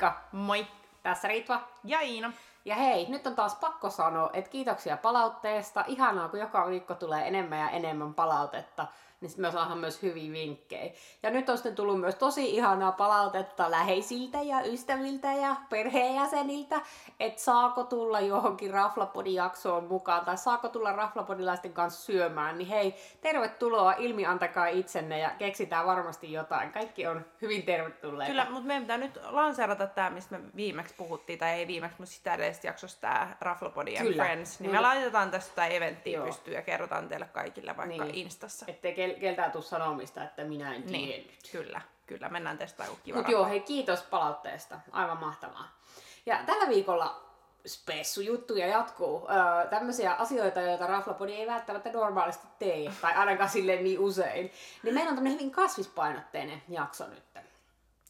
Moikka! 0.00 0.20
Moi! 0.32 0.66
Tässä 1.02 1.28
Ritva. 1.28 1.60
Ja 1.84 2.00
Iina. 2.00 2.32
Ja 2.64 2.74
hei, 2.74 3.06
nyt 3.08 3.26
on 3.26 3.34
taas 3.34 3.54
pakko 3.54 3.90
sanoa, 3.90 4.30
että 4.32 4.50
kiitoksia 4.50 4.96
palautteesta. 4.96 5.84
Ihanaa, 5.86 6.28
kun 6.28 6.40
joka 6.40 6.66
viikko 6.66 6.94
tulee 6.94 7.28
enemmän 7.28 7.58
ja 7.58 7.70
enemmän 7.70 8.14
palautetta 8.14 8.86
niin 9.20 9.32
me 9.36 9.50
saadaan 9.50 9.78
myös 9.78 10.02
hyviä 10.02 10.32
vinkkejä. 10.32 10.92
Ja 11.22 11.30
nyt 11.30 11.48
on 11.48 11.56
sitten 11.56 11.74
tullut 11.74 12.00
myös 12.00 12.14
tosi 12.14 12.56
ihanaa 12.56 12.92
palautetta 12.92 13.70
läheisiltä 13.70 14.42
ja 14.42 14.60
ystäviltä 14.60 15.32
ja 15.32 15.56
perheenjäseniltä, 15.70 16.80
että 17.20 17.42
saako 17.42 17.84
tulla 17.84 18.20
johonkin 18.20 18.70
Raflapodin 18.70 19.34
jaksoon 19.34 19.84
mukaan 19.84 20.24
tai 20.24 20.36
saako 20.36 20.68
tulla 20.68 20.92
Raflapodilaisten 20.92 21.72
kanssa 21.72 22.02
syömään, 22.02 22.58
niin 22.58 22.68
hei, 22.68 22.94
tervetuloa, 23.20 23.92
ilmi 23.92 24.26
antakaa 24.26 24.66
itsenne 24.66 25.18
ja 25.18 25.30
keksitään 25.30 25.86
varmasti 25.86 26.32
jotain. 26.32 26.72
Kaikki 26.72 27.06
on 27.06 27.24
hyvin 27.42 27.62
tervetulleita. 27.62 28.30
Kyllä, 28.30 28.50
mutta 28.50 28.66
meidän 28.66 28.82
pitää 28.82 28.98
nyt 28.98 29.18
lanseerata 29.24 29.86
tämä, 29.86 30.10
mistä 30.10 30.38
me 30.38 30.44
viimeksi 30.56 30.94
puhuttiin, 30.94 31.38
tai 31.38 31.50
ei 31.50 31.66
viimeksi, 31.66 31.96
mutta 31.98 32.14
sitä 32.14 32.34
edellisestä 32.34 32.66
jaksossa 32.66 33.00
tämä 33.00 33.36
Raflapodi 33.40 33.96
Kyllä. 33.96 34.24
Friends, 34.24 34.60
niin, 34.60 34.70
me 34.70 34.80
laitetaan 34.80 35.30
tästä 35.30 35.66
eventtiä 35.66 36.20
pystyyn 36.22 36.54
ja 36.54 36.62
kerrotaan 36.62 37.08
teille 37.08 37.28
kaikille 37.32 37.76
vaikka 37.76 38.04
niin. 38.04 38.14
Instassa. 38.14 38.66
Ettei 38.68 38.94
kel- 38.94 39.07
keltään 39.14 39.52
tuu 39.52 39.62
sanomista, 39.62 40.24
että 40.24 40.44
minä 40.44 40.74
en 40.74 40.86
niin, 40.86 41.08
tiennyt. 41.08 41.38
Kyllä, 41.52 41.80
kyllä, 42.06 42.28
mennään 42.28 42.58
testaamaan 42.58 42.98
kiva 43.04 43.16
Mutta 43.16 43.32
joo, 43.32 43.46
hei 43.46 43.60
kiitos 43.60 44.02
palautteesta, 44.02 44.80
aivan 44.92 45.20
mahtavaa. 45.20 45.78
Ja 46.26 46.38
tällä 46.46 46.68
viikolla 46.68 47.28
spessujuttuja 47.66 48.66
jatkuu. 48.66 49.28
Öö, 49.30 49.68
tämmöisiä 49.70 50.12
asioita, 50.12 50.60
joita 50.60 50.86
Raflapodi 50.86 51.32
ei 51.32 51.46
välttämättä 51.46 51.92
normaalisti 51.92 52.46
tee, 52.58 52.92
tai 53.00 53.14
ainakaan 53.14 53.50
sille 53.50 53.76
niin 53.76 53.98
usein. 53.98 54.52
Niin 54.82 54.94
meillä 54.94 55.08
on 55.08 55.14
tämmöinen 55.14 55.38
hyvin 55.38 55.50
kasvispainotteinen 55.50 56.62
jakso 56.68 57.06
nyt. 57.06 57.22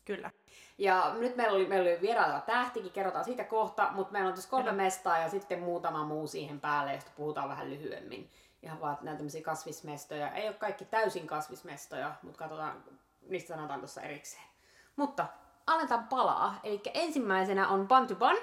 Kyllä. 0.04 0.30
Ja 0.78 1.14
nyt 1.18 1.36
meillä 1.36 1.56
oli, 1.56 1.66
meillä 1.66 1.90
oli 1.90 2.00
vieraileva 2.00 2.40
tähtikin, 2.40 2.90
kerrotaan 2.90 3.24
siitä 3.24 3.44
kohta, 3.44 3.88
mutta 3.92 4.12
meillä 4.12 4.28
on 4.28 4.34
tässä 4.34 4.50
kolme 4.50 4.72
mestaa 4.72 5.18
ja 5.18 5.28
sitten 5.28 5.58
muutama 5.58 6.04
muu 6.04 6.26
siihen 6.26 6.60
päälle, 6.60 6.94
josta 6.94 7.10
puhutaan 7.16 7.48
vähän 7.48 7.70
lyhyemmin 7.70 8.30
ihan 8.68 8.80
vaan 8.80 8.98
näitä 9.02 9.16
tämmöisiä 9.16 9.42
kasvismestoja. 9.42 10.32
Ei 10.32 10.48
ole 10.48 10.56
kaikki 10.56 10.84
täysin 10.84 11.26
kasvismestoja, 11.26 12.14
mutta 12.22 12.38
katsotaan, 12.38 12.84
niistä 13.28 13.54
sanotaan 13.54 13.80
tuossa 13.80 14.02
erikseen. 14.02 14.44
Mutta 14.96 15.26
aletaan 15.66 16.08
palaa. 16.08 16.60
Eli 16.62 16.80
ensimmäisenä 16.94 17.68
on 17.68 17.88
Bun. 17.88 18.38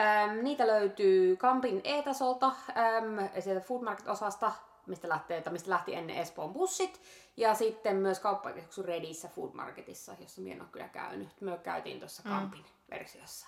Ähm, 0.00 0.38
niitä 0.42 0.66
löytyy 0.66 1.36
Kampin 1.36 1.80
E-tasolta, 1.84 2.46
ähm, 2.46 3.18
sieltä 3.40 3.66
Food 3.66 3.82
Market-osasta, 3.82 4.52
mistä, 4.86 5.08
lähtee, 5.08 5.42
mistä 5.50 5.70
lähti 5.70 5.94
ennen 5.94 6.16
Espoon 6.16 6.52
bussit. 6.52 7.00
Ja 7.36 7.54
sitten 7.54 7.96
myös 7.96 8.20
kauppakeskuksen 8.20 8.84
Redissä 8.84 9.28
Food 9.28 9.50
Marketissa, 9.54 10.14
jossa 10.20 10.40
minä 10.40 10.54
en 10.54 10.60
ole 10.60 10.68
kyllä 10.72 10.88
käynyt. 10.88 11.28
Me 11.40 11.58
käytiin 11.62 11.98
tuossa 11.98 12.22
mm. 12.24 12.30
Kampin 12.30 12.60
mm. 12.60 12.96
versiossa. 12.96 13.46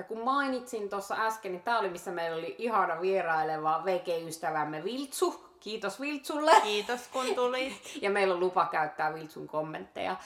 Ja 0.00 0.04
kun 0.04 0.24
mainitsin 0.24 0.88
tuossa 0.88 1.16
äsken, 1.18 1.52
niin 1.52 1.62
tämä 1.62 1.78
oli 1.78 1.88
missä 1.88 2.10
meillä 2.10 2.36
oli 2.36 2.54
ihana 2.58 3.00
vieraileva 3.00 3.82
VG-ystävämme 3.84 4.84
Viltsu. 4.84 5.50
Kiitos 5.60 6.00
Viltsulle. 6.00 6.52
Kiitos 6.62 7.08
kun 7.08 7.34
tuli. 7.34 7.72
ja 8.02 8.10
meillä 8.10 8.34
on 8.34 8.40
lupa 8.40 8.66
käyttää 8.66 9.14
Viltsun 9.14 9.46
kommentteja 9.46 10.16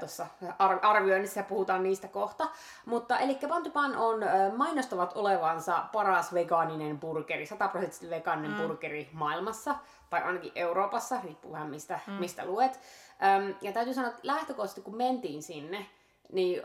tuossa 0.00 0.26
ar- 0.58 0.78
arvioinnissa 0.82 1.40
ja 1.40 1.44
puhutaan 1.44 1.82
niistä 1.82 2.08
kohta. 2.08 2.48
Mutta 2.86 3.18
eli 3.18 3.38
Pantupan 3.48 3.96
on 3.96 4.22
äh, 4.22 4.52
mainostavat 4.56 5.12
olevansa 5.14 5.84
paras 5.92 6.34
vegaaninen 6.34 7.00
burgeri, 7.00 7.46
100 7.46 7.68
prosenttisesti 7.68 8.10
vegaaninen 8.10 8.50
mm. 8.50 8.62
burgeri 8.62 9.10
maailmassa, 9.12 9.74
tai 10.10 10.22
ainakin 10.22 10.52
Euroopassa, 10.54 11.20
riippuu 11.24 11.52
vähän 11.52 11.70
mistä, 11.70 12.00
mm. 12.06 12.12
mistä 12.12 12.44
luet. 12.44 12.80
Ähm, 13.22 13.50
ja 13.60 13.72
täytyy 13.72 13.94
sanoa, 13.94 14.10
että 14.10 14.20
lähtökohtaisesti 14.22 14.80
kun 14.80 14.96
mentiin 14.96 15.42
sinne, 15.42 15.86
niin 16.32 16.62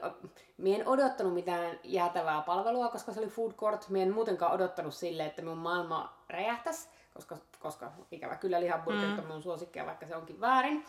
minä 0.58 0.78
en 0.78 0.88
odottanut 0.88 1.33
mitään 1.33 1.80
jäätävää 1.83 2.42
palvelua, 2.42 2.89
koska 2.89 3.13
se 3.13 3.19
oli 3.19 3.29
food 3.29 3.51
court. 3.51 3.90
Minä 3.90 4.03
en 4.03 4.13
muutenkaan 4.13 4.51
odottanut 4.51 4.94
sille, 4.94 5.25
että 5.25 5.41
minun 5.41 5.57
maailma 5.57 6.18
räjähtäisi, 6.29 6.90
koska, 7.13 7.38
koska 7.59 7.91
ikävä 8.12 8.35
kyllä 8.35 8.59
lihaburgerit 8.59 9.13
mm. 9.13 9.19
on 9.19 9.25
minun 9.25 9.44
suosikkia, 9.44 9.85
vaikka 9.85 10.07
se 10.07 10.16
onkin 10.16 10.41
väärin. 10.41 10.85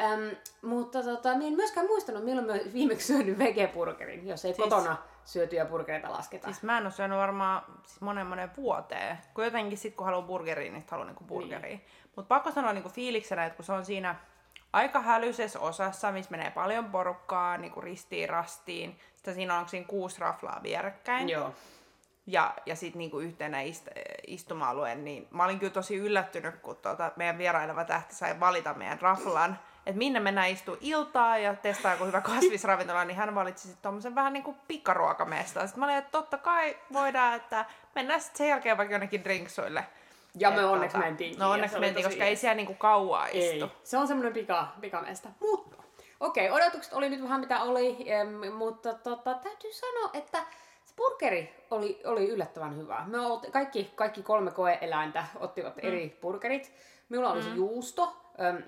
Öm, 0.00 0.36
mutta 0.62 1.02
tota, 1.02 1.34
minä 1.34 1.46
en 1.46 1.52
myöskään 1.52 1.86
muistanut, 1.86 2.24
milloin 2.24 2.46
minä 2.46 2.60
viimeksi 2.74 3.06
syönyt 3.06 3.38
vegeburgerin, 3.38 4.28
jos 4.28 4.44
ei 4.44 4.54
siis, 4.54 4.68
kotona 4.68 4.96
syötyjä 5.24 5.64
burgereita 5.64 6.10
lasketa. 6.10 6.46
Siis 6.46 6.62
mä 6.62 6.78
en 6.78 6.84
ole 6.84 6.92
syönyt 6.92 7.18
varmaan 7.18 7.62
siis 7.86 8.00
monen 8.00 8.26
monen 8.26 8.50
vuoteen. 8.56 9.18
Kun 9.34 9.44
jotenkin 9.44 9.78
sit 9.78 9.94
kun 9.94 10.04
haluaa 10.04 10.26
burgeriin, 10.26 10.72
niin 10.72 10.84
haluaa 10.90 11.06
niinku 11.06 11.24
burgeriin. 11.24 11.78
Niin. 11.78 11.86
Mutta 12.16 12.28
pakko 12.28 12.50
sanoa 12.50 12.72
niinku 12.72 12.88
fiiliksenä, 12.88 13.46
että 13.46 13.56
kun 13.56 13.64
se 13.64 13.72
on 13.72 13.84
siinä 13.84 14.16
aika 14.72 15.00
hälyisessä 15.00 15.60
osassa, 15.60 16.12
missä 16.12 16.30
menee 16.30 16.50
paljon 16.50 16.84
porukkaa 16.84 17.56
niin 17.56 17.72
kuin 17.72 17.84
ristiin 17.84 18.28
rastiin. 18.28 19.00
Sitten 19.14 19.34
siinä 19.34 19.58
on, 19.58 19.68
siinä 19.68 19.86
kuusi 19.86 20.20
raflaa 20.20 20.60
vierekkäin. 20.62 21.28
Joo. 21.28 21.54
Ja, 22.26 22.54
ja 22.66 22.76
sitten 22.76 22.98
niinku 22.98 23.18
yhtenä 23.18 23.60
ist, 23.60 23.88
istuma-alue, 24.26 24.94
niin 24.94 25.28
mä 25.30 25.44
olin 25.44 25.58
kyllä 25.58 25.72
tosi 25.72 25.96
yllättynyt, 25.96 26.56
kun 26.56 26.76
tuota, 26.76 27.12
meidän 27.16 27.38
vieraileva 27.38 27.84
tähti 27.84 28.14
sai 28.14 28.40
valita 28.40 28.74
meidän 28.74 29.00
raflan, 29.00 29.58
että 29.86 29.98
minne 29.98 30.20
mennään 30.20 30.48
istua 30.48 30.76
iltaa 30.80 31.38
ja 31.38 31.54
testaa 31.54 31.92
joku 31.92 32.04
hyvä 32.04 32.20
kasvisravintola, 32.20 33.04
niin 33.04 33.16
hän 33.16 33.34
valitsi 33.34 33.62
sitten 33.62 33.82
tuommoisen 33.82 34.14
vähän 34.14 34.32
niin 34.32 34.42
kuin 34.42 34.56
pikaruokamesta. 34.68 35.66
Sitten 35.66 35.80
mä 35.80 35.86
olin, 35.86 35.96
että 35.96 36.10
totta 36.10 36.38
kai 36.38 36.76
voidaan, 36.92 37.34
että 37.34 37.64
mennään 37.94 38.20
sitten 38.20 38.38
sen 38.38 38.48
jälkeen 38.48 38.76
vaikka 38.76 38.94
jonnekin 38.94 39.24
drinksuille. 39.24 39.84
Ja 40.38 40.50
me 40.50 40.64
onneksi 40.64 40.96
tota, 40.96 41.06
mentiin. 41.06 41.38
No 41.38 41.50
onneksi 41.50 41.78
mentiin, 41.78 42.06
koska 42.06 42.24
ei 42.24 42.36
siellä 42.36 42.54
niinku 42.54 42.74
kauaa 42.74 43.26
istu. 43.26 43.64
Ei. 43.64 43.70
Se 43.84 43.98
on 43.98 44.08
semmoinen 44.08 44.32
pika, 44.32 44.68
pikamestä. 44.80 45.28
Mutta 45.40 45.76
okei, 46.20 46.50
okay, 46.50 46.62
odotukset 46.62 46.92
oli 46.92 47.08
nyt 47.08 47.22
vähän 47.22 47.40
mitä 47.40 47.62
oli, 47.62 47.96
em, 48.06 48.52
mutta 48.52 48.94
tota, 48.94 49.34
täytyy 49.34 49.72
sanoa, 49.72 50.10
että 50.12 50.38
se 50.84 50.94
burgeri 50.96 51.66
oli, 51.70 52.00
oli 52.04 52.28
yllättävän 52.28 52.76
hyvä. 52.76 53.04
Me 53.06 53.20
otti, 53.20 53.50
kaikki, 53.50 53.92
kaikki 53.94 54.22
kolme 54.22 54.50
koeeläintä 54.50 55.24
ottivat 55.36 55.76
mm. 55.76 55.88
eri 55.88 56.18
burgerit. 56.20 56.72
Minulla 57.08 57.32
oli 57.32 57.40
mm. 57.40 57.48
se 57.48 57.54
juusto, 57.54 58.16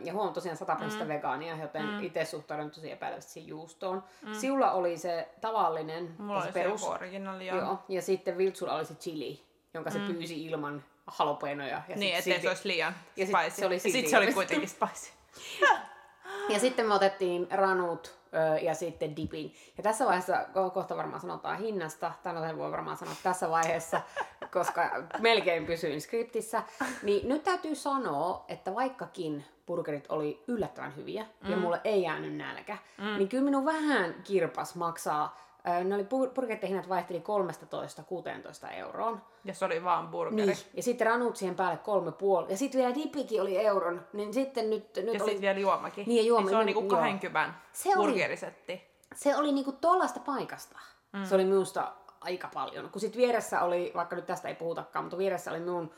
ja 0.05 0.13
huom 0.13 0.33
tosiaan 0.33 0.57
100 0.57 0.75
mm. 0.75 1.09
vegaania, 1.09 1.57
joten 1.57 1.87
mm. 1.87 2.05
itse 2.05 2.25
suhtaudun 2.25 2.71
tosi 2.71 2.91
epäilevästi 2.91 3.33
siihen 3.33 3.49
juustoon. 3.49 4.03
Mm. 4.27 4.35
Siulla 4.35 4.73
oli 4.73 4.99
se 4.99 5.29
tavallinen, 5.41 6.15
Mulla 6.19 6.41
se 6.41 6.47
oli 6.47 6.53
perus. 6.53 6.81
Se 6.81 7.45
joo. 7.45 7.79
Ja 7.89 8.03
sitten 8.03 8.39
Viltsulla 8.39 8.75
oli 8.75 8.85
se 8.85 8.95
chili, 8.95 9.43
jonka 9.75 9.91
mm. 9.91 9.95
se 9.95 10.13
pyysi 10.13 10.47
ilman 10.47 10.85
halopenoja. 11.11 11.83
Ja 11.89 11.97
niin, 11.97 12.17
ettei 12.17 12.23
silti... 12.23 12.43
se 12.43 12.49
olisi 12.49 12.69
liian 12.69 12.95
ja 13.17 13.27
spicy. 13.27 13.51
Sit 13.51 13.55
se 13.55 13.67
oli 13.67 13.75
ja 13.75 13.81
sitten 13.81 14.11
se 14.11 14.19
oli 14.19 14.33
kuitenkin 14.33 14.69
spicy. 14.69 15.13
ja 16.53 16.59
sitten 16.59 16.87
me 16.87 16.95
otettiin 16.95 17.47
ranut 17.51 18.21
ja 18.63 18.75
sitten 18.75 19.17
dipin. 19.17 19.55
Ja 19.77 19.83
tässä 19.83 20.07
vaiheessa 20.07 20.47
kohta 20.75 20.97
varmaan 20.97 21.21
sanotaan 21.21 21.59
hinnasta, 21.59 22.13
tai 22.23 22.57
voi 22.57 22.73
varmaan 22.73 22.97
sanoa 22.97 23.15
tässä 23.23 23.51
vaiheessa, 23.51 24.01
koska 24.53 24.91
melkein 25.19 25.67
pysyin 25.67 26.01
skriptissä. 26.01 26.63
Niin 27.03 27.29
nyt 27.29 27.45
täytyy 27.45 27.75
sanoa, 27.75 28.45
että 28.49 28.75
vaikkakin 28.75 29.45
burgerit 29.67 30.07
oli 30.09 30.45
yllättävän 30.49 30.97
hyviä 30.97 31.27
mm. 31.41 31.51
ja 31.51 31.57
mulle 31.57 31.81
ei 31.85 32.03
jäänyt 32.03 32.35
nälkä, 32.35 32.79
mm. 32.99 33.05
niin 33.05 33.29
kyllä 33.29 33.45
minun 33.45 33.65
vähän 33.65 34.15
kirpas 34.25 34.75
maksaa 34.75 35.50
ne 35.85 35.95
oli 35.95 36.05
burgerihinnat 36.35 36.89
vaihteli 36.89 37.23
13-16 38.69 38.73
euroon. 38.73 39.23
Ja 39.45 39.55
se 39.55 39.65
oli 39.65 39.85
vaan 39.85 40.09
burgeri. 40.09 40.47
Niin. 40.47 40.59
Ja 40.75 40.83
sitten 40.83 41.07
ranut 41.07 41.37
siihen 41.37 41.57
päälle 41.57 41.77
kolme 41.77 42.13
puoli. 42.13 42.51
Ja 42.51 42.57
sitten 42.57 42.81
vielä 42.81 42.95
dipikin 42.95 43.43
oli 43.43 43.59
euron. 43.59 44.07
Niin 44.13 44.35
sitten 44.35 44.71
nyt, 44.71 44.97
nyt 44.97 45.05
ja 45.07 45.11
oli... 45.11 45.19
sitten 45.19 45.41
vielä 45.41 45.59
juomakin. 45.59 46.05
Niin, 46.07 46.17
ja 46.17 46.29
juoma. 46.29 46.45
Niin 46.47 46.51
se 46.51 46.57
on 46.57 46.67
niinku 46.67 46.89
20 46.89 47.55
se 47.73 47.91
burgerisetti. 47.95 48.73
Oli, 48.73 48.83
se 49.15 49.37
oli 49.37 49.53
niinku 49.53 49.73
tollasta 49.73 50.21
paikasta. 50.21 50.79
Mm. 51.13 51.25
Se 51.25 51.35
oli 51.35 51.45
minusta 51.45 51.93
aika 52.21 52.51
paljon. 52.55 52.91
Kun 52.91 53.01
sitten 53.01 53.21
vieressä 53.21 53.61
oli, 53.61 53.93
vaikka 53.95 54.17
nyt 54.17 54.27
tästä 54.27 54.49
ei 54.49 54.55
puhutakaan, 54.55 55.05
mutta 55.05 55.19
vieressä 55.19 55.51
oli 55.51 55.61
minun 55.61 55.91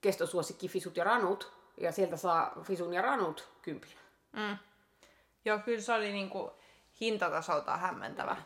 kestosuosikki 0.00 0.68
Fisut 0.68 0.96
ja 0.96 1.04
Ranut. 1.04 1.52
Ja 1.80 1.92
sieltä 1.92 2.16
saa 2.16 2.52
Fisun 2.62 2.92
ja 2.92 3.02
Ranut 3.02 3.48
kympillä. 3.62 4.00
Mm. 4.32 4.56
Joo, 5.44 5.58
kyllä 5.58 5.80
se 5.80 5.92
oli 5.92 6.12
niinku 6.12 6.52
hintatasoltaan 7.00 7.80
hämmentävä. 7.80 8.36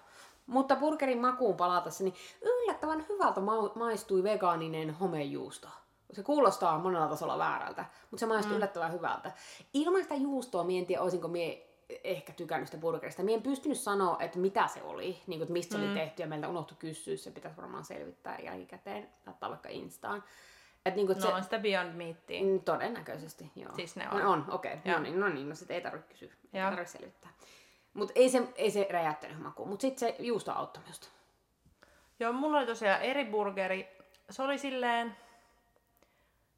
Mutta 0.53 0.77
burgerin 0.77 1.19
makuun 1.19 1.57
palatessa, 1.57 2.05
niin 2.05 2.15
yllättävän 2.43 3.07
hyvältä 3.09 3.41
ma- 3.41 3.73
maistui 3.75 4.23
vegaaninen 4.23 4.91
homejuusto. 4.91 5.69
Se 6.13 6.23
kuulostaa 6.23 6.79
monella 6.79 7.09
tasolla 7.09 7.39
väärältä, 7.39 7.85
mutta 8.11 8.21
se 8.21 8.27
maistuu 8.27 8.53
mm. 8.53 8.57
yllättävän 8.57 8.93
hyvältä. 8.93 9.33
Ilman 9.75 10.03
sitä 10.03 10.15
juustoa 10.15 10.65
mie 10.65 10.79
en 10.81 10.87
tiedä, 10.87 11.03
olisinko 11.03 11.29
mie 11.29 11.69
ehkä 12.05 12.33
tykännyt 12.33 12.69
sitä 12.69 12.81
burgerista. 12.81 13.23
Mie 13.23 13.35
en 13.37 13.43
pystynyt 13.43 13.79
sanoa, 13.79 14.17
että 14.21 14.39
mitä 14.39 14.67
se 14.67 14.83
oli, 14.83 15.19
niin 15.27 15.39
kuin, 15.39 15.43
että 15.43 15.53
mistä 15.53 15.77
mm. 15.77 15.83
se 15.83 15.89
oli 15.89 15.99
tehty, 15.99 16.23
ja 16.23 16.29
meiltä 16.29 16.49
unohtui 16.49 16.77
kysyä, 16.81 17.17
se 17.17 17.31
pitäisi 17.31 17.57
varmaan 17.57 17.85
selvittää 17.85 18.39
jälkikäteen, 18.39 19.09
laittaa 19.27 19.51
vaikka 19.51 19.69
Instaan. 19.69 20.25
Et 20.87 20.97
niin 20.97 21.07
no 21.07 21.15
se, 21.15 21.29
on 21.29 21.43
sitä 21.43 21.59
Beyond 21.59 21.93
Meatia. 21.93 22.43
Mm, 22.43 22.61
todennäköisesti, 22.61 23.51
joo. 23.57 23.73
Siis 23.77 23.97
ne 23.97 24.09
on. 24.11 24.17
Ne 24.17 24.27
on, 24.27 24.45
okei. 24.49 24.75
Okay. 24.75 24.93
No 24.93 24.99
niin, 24.99 25.21
no 25.21 25.29
niin, 25.29 25.49
no 25.49 25.55
sit 25.55 25.71
ei 25.71 25.81
tarvitse 25.81 26.09
kysyä, 26.09 26.33
ei 26.53 26.63
tarvitse 26.63 26.99
selvittää. 26.99 27.31
Mutta 27.95 28.13
ei 28.17 28.29
se, 28.31 28.49
ei 28.57 28.71
se 28.71 28.87
räjäyttänyt 28.91 29.43
makuun. 29.43 29.69
Mutta 29.69 29.83
sitten 29.83 30.09
se 30.09 30.17
juusto 30.19 30.53
auttoi 30.53 30.83
myös. 30.85 31.11
Joo, 32.21 32.33
mulla 32.33 32.59
oli 32.59 32.67
tosiaan 32.67 33.03
eri 33.03 33.25
burgeri. 33.25 33.89
Se 34.31 34.43
oli 34.43 34.59
silleen... 34.59 35.17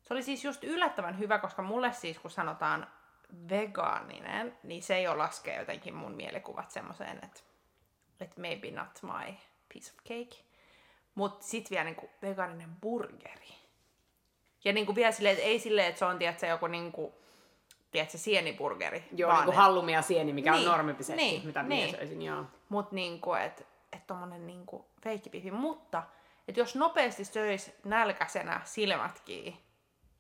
Se 0.03 0.15
oli 0.15 0.23
siis 0.23 0.45
just 0.45 0.65
yllättävän 0.65 1.19
hyvä, 1.19 1.39
koska 1.39 1.63
mulle 1.63 1.93
siis, 1.93 2.19
kun 2.19 2.31
sanotaan 2.31 2.87
vegaaninen, 3.49 4.59
niin 4.63 4.83
se 4.83 5.09
ole 5.09 5.17
laskee 5.17 5.59
jotenkin 5.59 5.95
mun 5.95 6.13
mielikuvat 6.13 6.71
semmoiseen, 6.71 7.19
että 7.25 7.41
että 8.21 8.41
maybe 8.41 8.71
not 8.71 9.03
my 9.03 9.35
piece 9.73 9.91
of 9.91 9.97
cake. 9.97 10.45
Mut 11.15 11.43
sit 11.43 11.71
vielä 11.71 11.85
niinku 11.85 12.11
vegaaninen 12.23 12.77
burgeri. 12.83 13.55
Ja 14.65 14.73
niinku 14.73 14.95
vielä 14.95 15.13
silleen, 15.13 15.33
että 15.35 15.47
ei 15.47 15.59
silleen, 15.59 15.89
että 15.89 15.99
se 15.99 16.05
on 16.05 16.19
tiedätkö, 16.19 16.47
joku 16.47 16.67
niinku, 16.67 17.15
tiedätkö, 17.94 18.19
sieniburgeri. 18.19 19.05
Joo, 19.17 19.29
vaan 19.29 19.38
niin 19.41 19.44
kuin 19.44 19.55
et- 19.55 19.58
hallumia 19.61 20.02
sieni, 20.02 20.32
mikä 20.32 20.52
Niin, 20.52 20.69
on 20.69 20.73
normimpi 20.76 21.05
setti, 21.05 21.23
niin, 21.23 21.46
mitä 21.46 21.62
minä 21.62 21.75
niin. 21.75 21.91
söisin, 21.96 22.23
joo. 22.23 22.44
Mut 22.69 22.93
niinku, 22.93 23.35
että 23.35 23.62
et 23.93 24.06
tommonen 24.06 24.46
niinku 24.46 24.87
feikkipifi. 25.02 25.50
Mutta, 25.50 26.02
että 26.49 26.61
jos 26.61 26.75
nopeasti 26.75 27.25
söis 27.25 27.73
nälkäisenä 27.85 28.61
silmät 28.64 29.20
kiinni, 29.25 29.61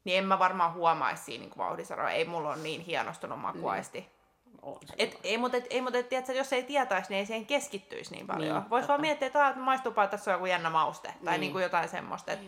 niin 0.04 0.18
en 0.18 0.24
mä 0.24 0.38
varmaan 0.38 0.74
huomaisi 0.74 1.24
siinä 1.24 1.40
niinku 1.42 1.58
vauhdisaroa. 1.58 2.10
Ei 2.10 2.24
mulla 2.24 2.48
ole 2.48 2.56
niin 2.56 2.80
hienostunut 2.80 3.40
makuaisti. 3.40 4.14
On 4.62 4.78
se 4.86 4.94
Et, 4.98 5.20
ei, 5.24 5.38
mutta 5.38 5.56
et, 5.56 5.66
ei, 5.70 5.80
mutta 5.80 5.98
et, 5.98 6.08
tiedätkö, 6.08 6.32
jos 6.32 6.52
ei 6.52 6.62
tietäisi, 6.62 7.08
niin 7.10 7.18
ei 7.18 7.26
siihen 7.26 7.46
keskittyisi 7.46 8.14
niin 8.14 8.26
paljon. 8.26 8.42
Niin, 8.54 8.60
Niin, 8.62 8.70
Voisi 8.70 8.88
vaan 8.88 9.00
miettiä, 9.00 9.26
että 9.26 9.46
ah, 9.46 9.56
maistuupa, 9.56 10.04
että 10.04 10.16
tässä 10.16 10.30
on 10.30 10.34
joku 10.34 10.46
jännä 10.46 10.70
mauste. 10.70 11.08
Tai 11.24 11.32
Niin. 11.32 11.40
niin 11.40 11.52
kuin 11.52 11.62
jotain 11.62 11.88
semmoista. 11.88 12.32
Että 12.32 12.46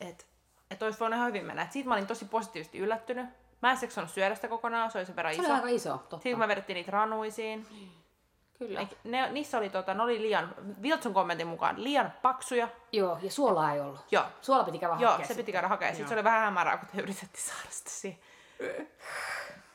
et, 0.00 0.26
et 0.70 0.82
olisi 0.82 1.00
voinut 1.00 1.16
ihan 1.16 1.28
hyvin 1.28 1.44
mennä. 1.46 1.62
Et 1.62 1.72
siitä 1.72 1.88
mä 1.88 1.94
olin 1.94 2.06
tosi 2.06 2.24
positiivisesti 2.24 2.78
yllättynyt. 2.78 3.26
Mä 3.62 3.70
en 3.70 3.76
seksannut 3.76 4.10
syödä 4.10 4.34
sitä 4.34 4.48
kokonaan, 4.48 4.90
se 4.90 4.98
oli 4.98 5.06
sen 5.06 5.16
verran 5.16 5.34
Se 5.34 5.40
iso. 5.42 5.48
oli 5.50 5.56
aika 5.56 5.68
iso, 5.68 5.90
totta. 5.92 6.16
Sitten 6.16 6.32
kun 6.32 6.38
me 6.38 6.48
vedettiin 6.48 6.74
niitä 6.74 6.90
ranuisiin, 6.90 7.66
Kyllä. 8.58 8.80
Eik- 8.80 8.96
ne, 9.04 9.30
niissä 9.32 9.58
oli, 9.58 9.70
tota, 9.70 9.94
ne 9.94 10.02
oli 10.02 10.20
liian, 10.22 10.54
Viltsun 10.82 11.14
kommentin 11.14 11.46
mukaan, 11.46 11.84
liian 11.84 12.12
paksuja. 12.22 12.68
Joo, 12.92 13.18
ja 13.22 13.30
suolaa 13.30 13.72
ei 13.72 13.80
ollut. 13.80 14.00
Joo, 14.10 14.24
Suola 14.40 14.64
piti 14.64 14.78
käydä 14.78 14.96
joo 14.98 15.10
hakea 15.10 15.16
se 15.26 15.28
sitten. 15.28 15.36
piti 15.44 15.52
käydä 15.52 15.68
hakea. 15.68 15.88
Sitten 15.88 16.02
Joo. 16.02 16.08
se 16.08 16.14
oli 16.14 16.24
vähän 16.24 16.40
hämärää, 16.44 16.76
kun 16.76 16.88
te 16.96 17.02
yritettiin 17.02 17.44
saada 17.44 17.68
sitä 17.70 17.90
siihen. 17.90 18.18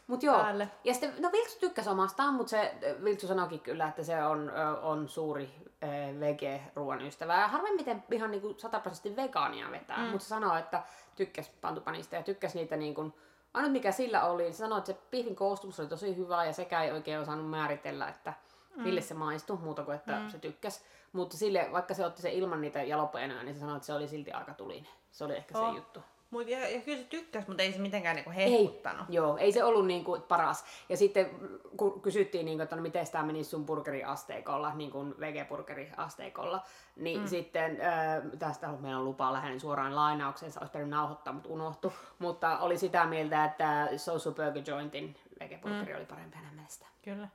Mut 0.08 0.24
joo, 0.24 0.40
päälle. 0.40 0.70
ja 0.84 0.94
sitten, 0.94 1.14
no 1.20 1.32
Viltsu 1.32 1.60
tykkäsi 1.60 1.90
omastaan, 1.90 2.34
mutta 2.34 2.50
se 2.50 2.76
Viltsu 3.04 3.28
sanoikin 3.28 3.60
kyllä, 3.60 3.88
että 3.88 4.04
se 4.04 4.26
on, 4.26 4.52
on 4.82 5.10
suuri 5.10 5.50
ö, 5.84 5.88
vege-ruoan 6.20 7.02
ystävä. 7.02 7.40
Ja 7.40 7.48
harvemmiten 7.48 8.04
ihan 8.12 8.32
niinku 8.32 8.54
sataprosenttisesti 8.58 9.16
vegaania 9.22 9.72
vetää, 9.72 9.98
mm. 9.98 10.04
mutta 10.04 10.24
se 10.24 10.28
sanoo, 10.30 10.56
että 10.56 10.84
tykkäsi 11.16 11.52
pantupanista 11.62 12.16
ja 12.16 12.24
tykkäsi 12.24 12.58
niitä 12.58 12.78
niinku, 12.78 13.14
ainut 13.54 13.72
mikä 13.72 13.92
sillä 13.92 14.24
oli, 14.26 14.54
se 14.54 14.58
sanoi, 14.58 14.78
että 14.78 14.92
se 14.92 15.00
piifin 15.12 15.36
koostumus 15.36 15.80
oli 15.80 15.88
tosi 15.88 16.18
hyvä 16.18 16.46
ja 16.46 16.54
sekä 16.54 16.84
ei 16.84 16.92
oikein 16.92 17.20
osannut 17.20 17.50
määritellä, 17.50 18.08
että 18.08 18.34
mille 18.76 19.02
se 19.02 19.14
maistui, 19.14 19.58
muuta 19.58 19.84
kuin 19.84 19.96
että 19.96 20.20
mm. 20.20 20.30
se 20.30 20.40
tykkäsi. 20.40 20.82
Mutta 21.14 21.38
sille, 21.38 21.70
vaikka 21.72 21.94
se 21.94 22.06
otti 22.06 22.22
sen 22.22 22.32
ilman 22.32 22.62
niitä 22.62 22.84
jalopeenoja, 22.84 23.44
niin 23.44 23.54
se 23.54 23.60
sanoi, 23.60 23.76
että 23.76 23.86
se 23.86 23.94
oli 23.94 24.08
silti 24.08 24.32
aika 24.32 24.54
tulinen. 24.54 24.92
Se 25.12 25.24
oli 25.24 25.36
ehkä 25.36 25.60
Oh. 25.60 25.70
se 25.70 25.76
juttu. 25.76 26.00
Mut, 26.32 26.48
ja, 26.48 26.70
ja 26.70 26.82
kyllä 26.82 26.98
se 26.98 27.04
tykkäsi, 27.04 27.48
mutta 27.48 27.64
ei 27.64 27.74
se 27.74 27.80
mitenkään 27.80 28.16
niinku 28.16 28.32
Ei, 28.32 28.52
hehkuttanut. 28.52 29.06
joo, 29.10 29.38
ei 29.38 29.52
se 29.52 29.64
ollut 29.64 29.88
niinku 29.88 30.20
paras. 30.28 30.66
Ja 30.90 30.98
sitten 30.98 31.30
kun 31.78 32.02
kysyttiin, 32.02 32.46
niinku, 32.46 32.64
että 32.64 32.76
no 32.76 32.82
miten 32.82 33.08
tämä 33.12 33.24
menisi 33.24 33.50
sun 33.50 33.66
burgeriasteikolla, 33.66 34.74
niin 34.74 34.92
kuin 34.92 35.16
vege-burgeriasteikolla, 35.20 36.64
niin 36.96 37.22
mm. 37.22 37.28
sitten 37.28 37.82
äh, 37.82 38.22
tästä 38.40 38.68
meillä 38.68 39.00
on 39.00 39.06
lupa 39.06 39.34
lähden 39.34 39.60
suoraan 39.60 39.96
lainaukseen, 39.96 40.52
se 40.52 40.60
olisi 40.60 40.72
pitänyt 40.72 40.90
nauhoittaa, 40.90 41.34
mutta 41.34 41.50
unohtu. 41.50 41.94
Mutta 42.20 42.60
oli 42.60 42.78
sitä 42.78 43.06
mieltä, 43.06 43.46
että 43.46 43.90
Social 43.98 44.36
Burger 44.36 44.64
Jointin 44.68 45.16
vege-burgeri 45.40 45.94
mm. 45.94 45.98
oli 45.98 46.06
parempi 46.06 46.38
hänen 46.38 46.54
mielestä. 46.56 46.86
Kyllä. 47.02 47.28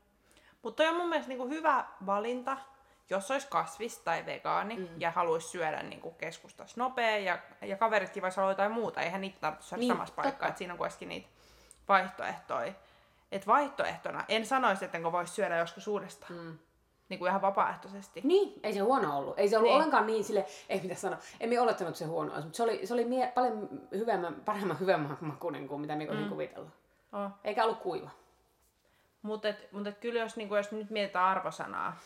Mutta 0.63 0.83
on 0.83 0.97
mun 0.97 1.09
mielestä 1.09 1.29
niinku 1.29 1.49
hyvä 1.49 1.85
valinta, 2.07 2.57
jos 3.11 3.31
olisi 3.31 3.47
kasvis 3.51 3.99
tai 3.99 4.27
vegaani 4.27 4.77
mm. 4.77 4.89
ja 4.99 5.11
haluaisi 5.11 5.49
syödä 5.49 5.83
niinku 5.83 6.11
keskustassa 6.11 6.81
nopea 6.81 7.19
ja, 7.19 7.39
ja 7.63 7.77
kaveritkin 7.77 8.23
voisi 8.23 8.41
olla 8.41 8.51
jotain 8.51 8.73
muuta. 8.73 9.01
Eihän 9.01 9.21
niitä 9.21 9.41
tarvitse 9.41 9.69
syödä 9.69 9.81
Niin, 9.81 9.89
niin, 9.89 9.97
samassa 9.97 10.15
paikkaa, 10.15 10.49
että 10.49 10.59
siinä 10.59 10.75
on 10.75 10.79
kuitenkin 10.79 11.09
niitä 11.09 11.29
vaihtoehtoja. 11.89 12.73
Et 13.33 13.47
vaihtoehtona, 13.47 14.25
en 14.29 14.47
sanoisi, 14.47 14.85
että 14.85 15.03
voisi 15.03 15.33
syödä 15.35 15.57
joskus 15.57 15.89
uudestaan. 15.89 16.33
Mm. 16.33 16.59
Niin 17.09 17.19
kuin 17.19 17.29
ihan 17.29 17.43
vapaaehtoisesti. 17.43 18.21
Niin, 18.25 18.61
ei 18.63 18.73
se 18.73 18.81
huono 18.81 19.19
ollut. 19.19 19.39
Ei 19.39 19.49
se 19.49 19.57
ollut 19.57 19.67
Niin. 19.67 19.73
niin. 19.73 19.77
ollenkaan 19.77 20.07
niin 20.07 20.25
sille, 20.25 20.47
ei 20.69 20.81
mitä 20.81 20.95
sanoa, 20.95 21.19
emme 21.41 21.61
olettanut, 21.61 21.89
että 21.89 21.99
se 21.99 22.05
huono 22.05 22.33
olisi, 22.33 22.47
mutta 22.47 22.57
se 22.57 22.63
oli, 22.63 22.87
se 22.87 22.95
oli 22.95 23.05
mie- 23.05 23.33
paljon 23.35 23.69
hyvemmän, 23.91 24.35
paremman 24.35 24.81
hyvemmän 24.81 25.17
makuinen 25.21 25.69
kuin 25.69 25.81
mitä 25.81 25.97
me 25.97 26.05
mm. 26.05 26.29
kuvitellut. 26.29 26.71
Oh. 27.13 27.31
Eikä 27.45 27.65
ollut 27.65 27.79
kuiva. 27.79 28.11
Mutta 29.23 29.49
et, 29.49 29.73
mut 29.73 29.87
et 29.87 29.99
kyllä 29.99 30.21
jos, 30.21 30.37
niinku, 30.37 30.57
jos 30.57 30.73
nyt 30.73 30.91
mietitään 30.91 31.25
arvosanaa, 31.25 31.97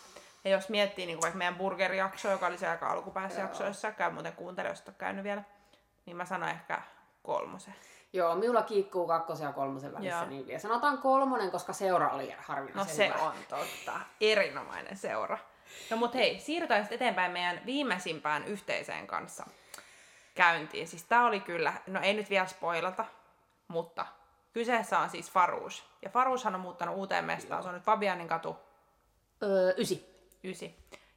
ja 0.47 0.53
jos 0.53 0.69
miettii 0.69 1.07
niinku 1.07 1.23
vaikka 1.23 1.39
meidän 1.39 1.55
burgerijakso, 1.57 2.31
joka 2.31 2.47
oli 2.47 2.59
se 2.59 2.69
aika 2.69 2.89
alkupäässä 2.91 3.41
Joo. 3.41 3.49
jaksoissa, 3.49 3.93
käy 3.93 4.11
muuten 4.11 4.33
kuuntele, 4.33 4.69
jos 4.69 4.81
et 4.81 4.97
käynyt 4.99 5.25
vielä, 5.25 5.43
niin 6.07 6.17
mä 6.17 6.25
sanoin 6.25 6.51
ehkä 6.51 6.83
kolmosen. 7.23 7.75
Joo, 8.13 8.35
minulla 8.35 8.63
kiikkuu 8.63 9.07
kakkosen 9.07 9.47
ja 9.47 9.53
kolmosen 9.53 9.95
välissä. 9.95 10.17
Joo. 10.19 10.27
Niin, 10.27 10.49
ja 10.49 10.59
sanotaan 10.61 10.99
kolmonen, 10.99 11.51
koska 11.51 11.73
seura 11.73 12.11
oli 12.11 12.27
No 12.27 12.35
harvinaisen 12.39 12.97
se 12.97 13.09
hyvä. 13.09 13.19
on 13.19 13.35
totta. 13.49 14.01
Erinomainen 14.21 14.97
seura. 14.97 15.39
No 15.91 15.97
mut 15.97 16.15
hei, 16.15 16.41
siirrytään 16.41 16.83
sitten 16.83 16.97
eteenpäin 16.97 17.33
meidän 17.33 17.61
viimeisimpään 17.67 18.45
yhteiseen 18.45 19.07
kanssa 19.07 19.47
käyntiin. 20.35 20.89
Siis 20.89 21.05
tää 21.05 21.25
oli 21.27 21.41
kyllä, 21.41 21.73
no 21.87 22.01
ei 22.01 22.15
nyt 22.15 22.31
vielä 22.31 22.47
spoilata, 22.47 23.05
mutta 23.69 24.07
kyseessä 24.53 24.99
on 24.99 25.11
siis 25.11 25.31
Farus. 25.31 25.91
Ja 26.03 26.11
Farushan 26.11 26.55
on 26.55 26.61
muuttanut 26.61 26.97
uuteen 26.97 27.25
mestaan, 27.25 27.63
se 27.63 27.69
on 27.69 27.75
nyt 27.75 27.85
Fabianin 27.85 28.29
katu 28.29 28.57
Öö, 29.43 29.75
ysi. 29.77 30.16
9. 30.47 30.69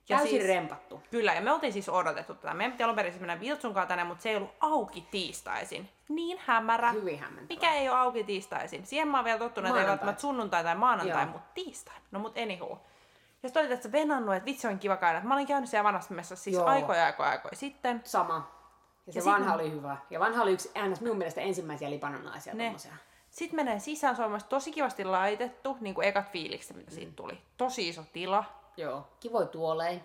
Täysin 0.07 0.29
siis... 0.29 0.47
rempattu. 0.47 1.03
Kyllä, 1.11 1.33
ja 1.33 1.41
me 1.41 1.51
oltiin 1.51 1.73
siis 1.73 1.89
odotettu 1.89 2.33
tätä. 2.33 2.53
Meidän 2.53 2.71
piti 2.71 2.83
alun 2.83 2.95
perin 2.95 3.11
siis 3.11 3.21
mennä 3.21 3.39
Viltsunkaan 3.39 3.87
tänne, 3.87 4.03
mutta 4.03 4.21
se 4.21 4.29
ei 4.29 4.35
ollut 4.35 4.55
auki 4.59 5.07
tiistaisin. 5.11 5.89
Niin 6.09 6.39
hämärä. 6.45 6.91
Hyvin 6.91 7.19
hämmentävä. 7.19 7.47
Mikä 7.47 7.73
ei 7.73 7.89
ole 7.89 7.97
auki 7.97 8.23
tiistaisin? 8.23 8.85
Siihen 8.85 9.07
mä 9.07 9.17
oon 9.17 9.25
vielä 9.25 9.39
tottunut, 9.39 9.69
että 9.69 9.81
ei 9.81 9.87
välttämättä 9.87 10.21
sunnuntai 10.21 10.63
tai 10.63 10.75
maanantai, 10.75 11.23
Joo. 11.23 11.31
mutta 11.31 11.49
tiistai. 11.53 11.95
No 12.11 12.19
mut 12.19 12.37
anywho. 12.37 12.81
Ja 13.43 13.49
sitten 13.49 13.71
että 13.71 13.91
venannut, 13.91 14.35
että 14.35 14.45
vitsi 14.45 14.67
on 14.67 14.79
kiva 14.79 14.97
käydä. 14.97 15.21
Mä 15.21 15.33
olin 15.33 15.47
käynyt 15.47 15.69
siellä 15.69 15.83
vanhassa 15.83 16.13
messassa 16.13 16.43
siis 16.43 16.55
Joo. 16.55 16.65
aikoja 16.65 17.05
aikoja 17.05 17.29
aikoja 17.29 17.55
sitten. 17.55 18.01
Sama. 18.03 18.51
Ja 19.07 19.13
se 19.13 19.19
Ja 19.19 19.25
ja 19.25 19.31
vanha 19.31 19.53
oli 19.53 19.71
hyvä. 19.71 19.97
Ja 20.09 20.19
vanha 20.19 20.43
oli 20.43 20.53
yksi 20.53 20.71
äänes 20.75 21.01
minun 21.01 21.17
mielestä 21.17 21.41
ensimmäisiä 21.41 21.89
libanonlaisia 21.89 22.53
Ne. 22.53 22.75
Sitten 23.29 23.55
menee 23.55 23.79
sisään, 23.79 24.15
se 24.15 24.23
on 24.23 24.39
tosi 24.49 24.71
kivasti 24.71 25.05
laitettu, 25.05 25.77
niin 25.79 25.95
kuin 25.95 26.07
ekat 26.07 26.31
fiilikset, 26.31 26.77
mitä 26.77 26.91
siitä 26.91 27.11
tuli. 27.15 27.41
Tosi 27.57 27.89
iso 27.89 28.03
tila, 28.13 28.43
Joo. 28.79 29.07
Kivoi 29.19 29.45
tuolein. 29.47 30.01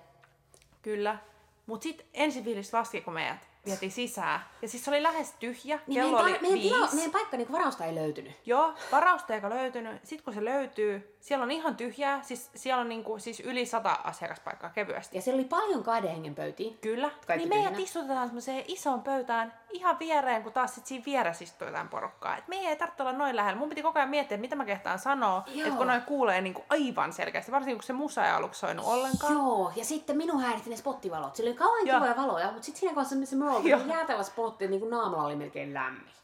kyllä. 0.83 1.19
Mut 1.67 1.83
sitten 1.83 2.07
ensi 2.15 2.43
fiilis 2.43 2.73
laski, 2.73 3.01
kun 3.01 3.13
meidät 3.15 3.49
vietiin 3.67 3.93
sisään. 3.93 4.41
Ja 4.63 4.69
siis 4.69 4.85
se 4.85 4.91
oli 4.91 5.03
lähes 5.03 5.33
tyhjä, 5.41 5.81
Niin 5.87 6.01
kello 6.03 6.23
meidän, 6.23 6.41
oli 6.41 6.43
meidän, 6.43 6.59
tila, 6.61 6.81
viisi. 6.81 6.95
meidän 6.97 7.13
paikka 7.13 7.37
niin 7.37 7.53
varausta 7.53 7.85
ei 7.85 7.95
löytynyt. 7.95 8.33
Joo, 8.47 8.75
varausta 8.93 9.35
eikä 9.35 9.51
löytynyt. 9.51 10.01
Sitten 10.07 10.25
kun 10.25 10.35
se 10.35 10.45
löytyy, 10.45 11.17
siellä 11.21 11.43
on 11.43 11.51
ihan 11.51 11.77
tyhjää. 11.77 12.23
Siis 12.23 12.51
siellä 12.55 12.81
on 12.81 12.89
niinku, 12.89 13.19
siis 13.19 13.41
yli 13.41 13.67
sata 13.67 13.93
asiakaspaikkaa 14.05 14.71
kevyesti. 14.71 15.17
Ja 15.17 15.23
siellä 15.23 15.39
oli 15.41 15.49
paljon 15.49 15.83
kahden 15.83 16.11
hengen 16.11 16.35
pöytiä. 16.35 16.73
Kyllä. 16.81 17.11
Kaikki 17.27 17.49
niin 17.49 17.63
meidät 17.63 17.79
istutetaan 17.81 18.27
semmoiseen 18.27 18.65
isoon 18.69 19.03
pöytään 19.03 19.55
ihan 19.75 19.99
viereen, 19.99 20.43
kun 20.43 20.53
taas 20.53 20.75
sit 20.75 20.87
siinä 20.87 21.05
vieressä 21.05 21.45
istuu 21.45 21.67
jotain 21.67 21.89
porukkaa. 21.89 22.37
Et 22.37 22.49
meidän 22.49 22.71
ei 22.71 22.77
tarvitse 22.77 23.03
olla 23.03 23.13
noin 23.13 23.37
lähellä. 23.37 23.59
Mun 23.59 23.69
piti 23.69 23.83
koko 23.83 23.99
ajan 23.99 24.09
miettiä, 24.09 24.39
mitä 24.39 24.57
mä 24.57 24.65
kehtaan 24.65 24.99
sanoa. 24.99 25.45
Että 25.57 25.77
kun 25.77 25.87
noin 25.87 26.03
kuulee 26.03 26.41
niinku 26.41 26.65
aivan 26.69 27.13
selkeästi, 27.13 27.53
varsinkin 27.53 27.77
kun 27.77 27.83
se 27.83 27.93
musa 27.93 28.27
ei 28.27 28.33
aluksi 28.33 28.61
soinut 28.61 28.87
ollenkaan. 28.87 29.33
Joo, 29.33 29.73
ja 29.77 29.85
sitten 29.85 30.17
minun 30.17 30.41
häiritti 30.41 30.71
ne 30.71 30.77
spottivalot. 30.77 31.37
Sillä 31.37 31.49
oli 31.49 31.57
kauan 31.57 31.87
Joo. 31.87 31.97
kivoja 31.97 32.17
valoja, 32.17 32.47
mutta 32.47 32.63
sitten 32.63 32.81
siinä 32.81 32.95
kohdassa, 32.95 33.17
missä 33.17 33.37
me 33.37 33.51
oltiin, 33.51 33.79
niin 33.79 33.89
jäätävä 33.89 34.23
spotti, 34.23 34.69
niin 34.69 34.81
kuin 34.81 34.91
naamalla 34.91 35.27
oli 35.27 35.37
melkein 35.37 35.75
lämmin. 35.75 36.15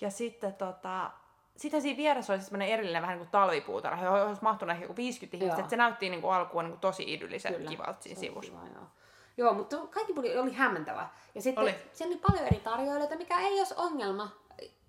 Ja 0.00 0.10
sitten 0.10 0.54
tota, 0.54 1.10
sitten 1.56 1.82
siinä 1.82 1.96
vieressä 1.96 2.32
oli 2.32 2.40
siis 2.40 2.52
erillinen 2.68 3.02
vähän 3.02 3.14
niin 3.18 3.26
kuin 3.26 3.32
talvipuutarha, 3.32 4.04
johon 4.04 4.22
olisi 4.22 4.42
mahtunut 4.42 4.72
ehkä 4.72 4.84
joku 4.84 4.96
50 4.96 5.36
ihmistä. 5.36 5.70
Se 5.70 5.76
näytti 5.76 6.10
niin 6.10 6.20
kuin 6.20 6.34
alkuun 6.34 6.64
niin 6.64 6.72
kuin 6.72 6.80
tosi 6.80 7.14
idylliseltä 7.14 7.68
kivalta 7.68 8.02
siinä 8.02 8.20
sivussa. 8.20 8.52
kiva, 8.52 8.66
joo. 8.74 8.86
Joo, 9.36 9.54
mutta 9.54 9.76
kaikki 9.76 10.12
oli, 10.16 10.38
oli 10.38 10.52
hämmentävä. 10.52 11.08
Ja 11.34 11.42
sitten 11.42 11.62
Oli. 11.62 11.74
siellä 11.92 12.12
oli 12.14 12.22
paljon 12.26 12.46
eri 12.46 12.60
tarjoilijoita, 12.60 13.16
mikä 13.16 13.40
ei 13.40 13.58
olisi 13.58 13.74
ongelma, 13.76 14.28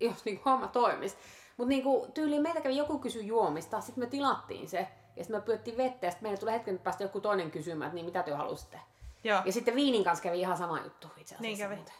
jos 0.00 0.24
niinku 0.24 0.50
homma 0.50 0.68
toimisi. 0.68 1.16
Mutta 1.56 1.68
niinku, 1.68 2.06
tyyliin 2.14 2.42
meiltä 2.42 2.60
kävi 2.60 2.76
joku 2.76 2.98
kysy 2.98 3.20
juomista, 3.20 3.80
sitten 3.80 4.04
me 4.04 4.10
tilattiin 4.10 4.68
se. 4.68 4.88
Ja 5.16 5.24
sitten 5.24 5.40
me 5.40 5.42
pyöttiin 5.46 5.76
vettä 5.76 6.06
ja 6.06 6.10
sitten 6.10 6.24
meille 6.26 6.40
tuli 6.40 6.52
hetken 6.52 6.78
päästä 6.78 7.04
joku 7.04 7.20
toinen 7.20 7.50
kysymään, 7.50 7.88
että 7.88 7.94
niin 7.94 8.06
mitä 8.06 8.22
te 8.22 8.32
halusitte. 8.34 8.80
Joo. 9.24 9.42
Ja 9.44 9.52
sitten 9.52 9.74
viinin 9.74 10.04
kanssa 10.04 10.22
kävi 10.22 10.40
ihan 10.40 10.56
sama 10.56 10.80
juttu 10.80 11.06
itse 11.06 11.22
asiassa. 11.22 11.42
Niin 11.42 11.58
kävi. 11.58 11.76
muuten. 11.76 11.94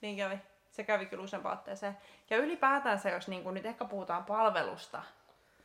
Niin 0.00 0.16
kävi. 0.16 0.38
Se 0.70 0.84
kävi 0.84 1.06
kyllä 1.06 1.24
useampaan 1.24 1.58
otteeseen. 1.58 1.96
Ja 2.30 2.36
ylipäätänsä, 2.36 3.10
jos 3.10 3.28
niin 3.28 3.54
nyt 3.54 3.66
ehkä 3.66 3.84
puhutaan 3.84 4.24
palvelusta, 4.24 5.02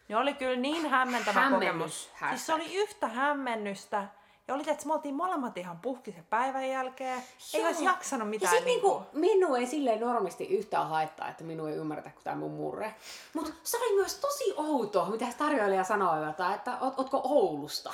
niin 0.07 0.17
oli 0.17 0.33
kyllä 0.33 0.55
niin 0.55 0.89
hämmentävä 0.89 1.39
Hämmennys, 1.39 1.67
kokemus. 1.67 2.09
hashtag. 2.11 2.29
Siis 2.29 2.45
se 2.45 2.53
oli 2.53 2.75
yhtä 2.75 3.07
hämmennystä. 3.07 4.07
Ja 4.51 4.55
oli, 4.55 4.63
että 4.67 4.87
me 4.87 4.93
oltiin 4.93 5.15
molemmat 5.15 5.57
ihan 5.57 5.79
puhkisen 5.79 6.25
päivän 6.29 6.69
jälkeen. 6.69 7.23
Ei 7.53 7.59
Joo. 7.61 7.67
olisi 7.67 7.83
jaksanut 7.83 8.27
Ja 8.27 8.29
mitään. 8.29 8.55
sit 8.55 8.65
niinku... 8.65 8.89
niinku, 9.13 9.19
minua 9.19 9.57
ei 9.57 9.67
silleen 9.67 9.99
normisti 9.99 10.45
yhtään 10.45 10.89
haittaa, 10.89 11.29
että 11.29 11.43
minua 11.43 11.69
ei 11.69 11.75
ymmärretä 11.75 12.09
kuin 12.09 12.23
tämä 12.23 12.35
mun 12.35 12.51
murre. 12.51 12.95
Mutta 13.33 13.51
se 13.63 13.77
oli 13.77 13.95
myös 13.95 14.15
tosi 14.15 14.53
outo, 14.57 15.05
mitä 15.05 15.25
tarjoilija 15.37 15.83
sanoi 15.83 16.25
jotain, 16.25 16.55
että 16.55 16.77
oot, 16.81 16.99
ootko 16.99 17.21
Oulusta? 17.23 17.93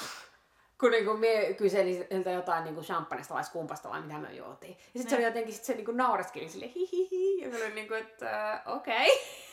Kun 0.80 0.92
niinku 0.92 1.14
mie 1.14 1.54
kyselin 1.54 2.06
siltä 2.12 2.32
jotain 2.32 2.64
niinku 2.64 2.82
champagnesta 2.82 3.34
vai 3.34 3.44
skumpasta 3.44 3.90
vai 3.90 4.02
mitä 4.02 4.20
me 4.20 4.34
juotiin. 4.34 4.78
Ja 4.94 5.00
sitten 5.00 5.10
se 5.10 5.16
oli 5.16 5.24
jotenkin, 5.24 5.54
sit 5.54 5.64
se 5.64 5.74
niinku 5.74 5.92
naureskeli 5.92 6.50
sille 6.50 6.72
hihihi. 6.76 7.42
Ja 7.42 7.52
se 7.52 7.66
oli 7.66 7.74
niinku, 7.74 7.94
että 7.94 8.62
okei. 8.66 9.12
Okay. 9.12 9.47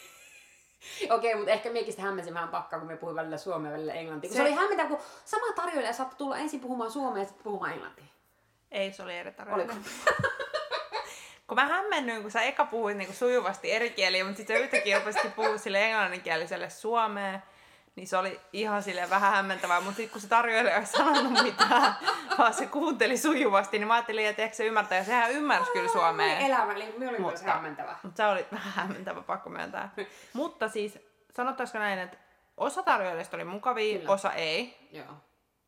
Okei, 1.16 1.34
mutta 1.34 1.50
ehkä 1.50 1.70
miekin 1.70 1.92
sitä 1.92 2.02
hämmensin 2.02 2.34
vähän 2.34 2.48
pakkaa, 2.48 2.78
kun 2.78 2.88
me 2.88 2.96
puhuin 2.96 3.16
välillä 3.16 3.38
suomea 3.38 3.72
välillä 3.72 3.92
englantia. 3.94 4.30
Se, 4.30 4.36
Se- 4.36 4.42
oli 4.42 4.52
hämmentävä, 4.52 4.88
kun 4.88 4.98
sama 5.24 5.52
tarjoilija 5.52 5.92
saattoi 5.92 6.18
tulla 6.18 6.36
ensin 6.36 6.60
puhumaan 6.60 6.90
suomea 6.90 7.22
ja 7.22 7.26
sitten 7.26 7.44
puhumaan 7.44 7.72
englantia. 7.72 8.04
Ei, 8.70 8.92
se 8.92 9.02
oli 9.02 9.16
eri. 9.16 9.34
Oliko? 9.52 9.74
Kun 11.46 11.54
mä 11.56 11.66
hämmennyin, 11.66 12.22
kun 12.22 12.30
sä 12.30 12.42
eka 12.42 12.64
puhuit 12.64 12.96
niinku 12.96 13.14
sujuvasti 13.14 13.72
eri 13.72 13.90
kieliä, 13.90 14.24
mutta 14.24 14.36
sitten 14.36 14.56
sä 14.56 14.62
yhtäkkiä 14.62 14.98
rupesitkin 14.98 15.32
puhua 15.32 15.58
sille 15.58 15.84
englanninkieliselle 15.86 16.70
suomeen, 16.70 17.42
niin 17.96 18.06
se 18.06 18.16
oli 18.16 18.40
ihan 18.52 18.82
sille 18.82 19.10
vähän 19.10 19.32
hämmentävää, 19.32 19.80
mutta 19.80 19.96
sitten 19.96 20.12
kun 20.12 20.20
se 20.20 20.28
tarjoilija 20.28 20.76
ei 20.76 20.86
sanonut 20.86 21.42
mitään, 21.42 21.94
vaan 22.38 22.54
se 22.54 22.66
kuunteli 22.66 23.16
sujuvasti, 23.16 23.78
niin 23.78 23.88
mä 23.88 23.94
ajattelin, 23.94 24.26
että 24.26 24.42
ehkä 24.42 24.56
se 24.56 24.66
ymmärtää, 24.66 24.98
ja 24.98 25.04
sehän 25.04 25.30
ymmärsi 25.30 25.72
kyllä 25.72 25.88
suomea. 25.88 26.38
Elämä, 26.38 26.72
eli 26.72 26.94
me 26.98 27.08
oli 27.08 27.18
myös 27.18 27.32
Mutta- 27.40 27.52
hämmentävä. 27.52 27.96
Mutta 28.02 28.16
se 28.16 28.26
oli 28.26 28.46
vähän 28.52 28.72
hämmentävä, 28.72 29.22
pakko 29.22 29.50
myöntää. 29.50 29.94
Mutta 30.32 30.68
siis, 30.68 30.98
sanottaisiko 31.30 31.78
näin, 31.78 31.98
että 31.98 32.16
osa 32.56 32.82
tarjoilijoista 32.82 33.36
oli 33.36 33.44
mukavia, 33.44 33.98
Kyllä. 33.98 34.12
osa 34.12 34.32
ei. 34.32 34.88
Joo. 34.92 35.06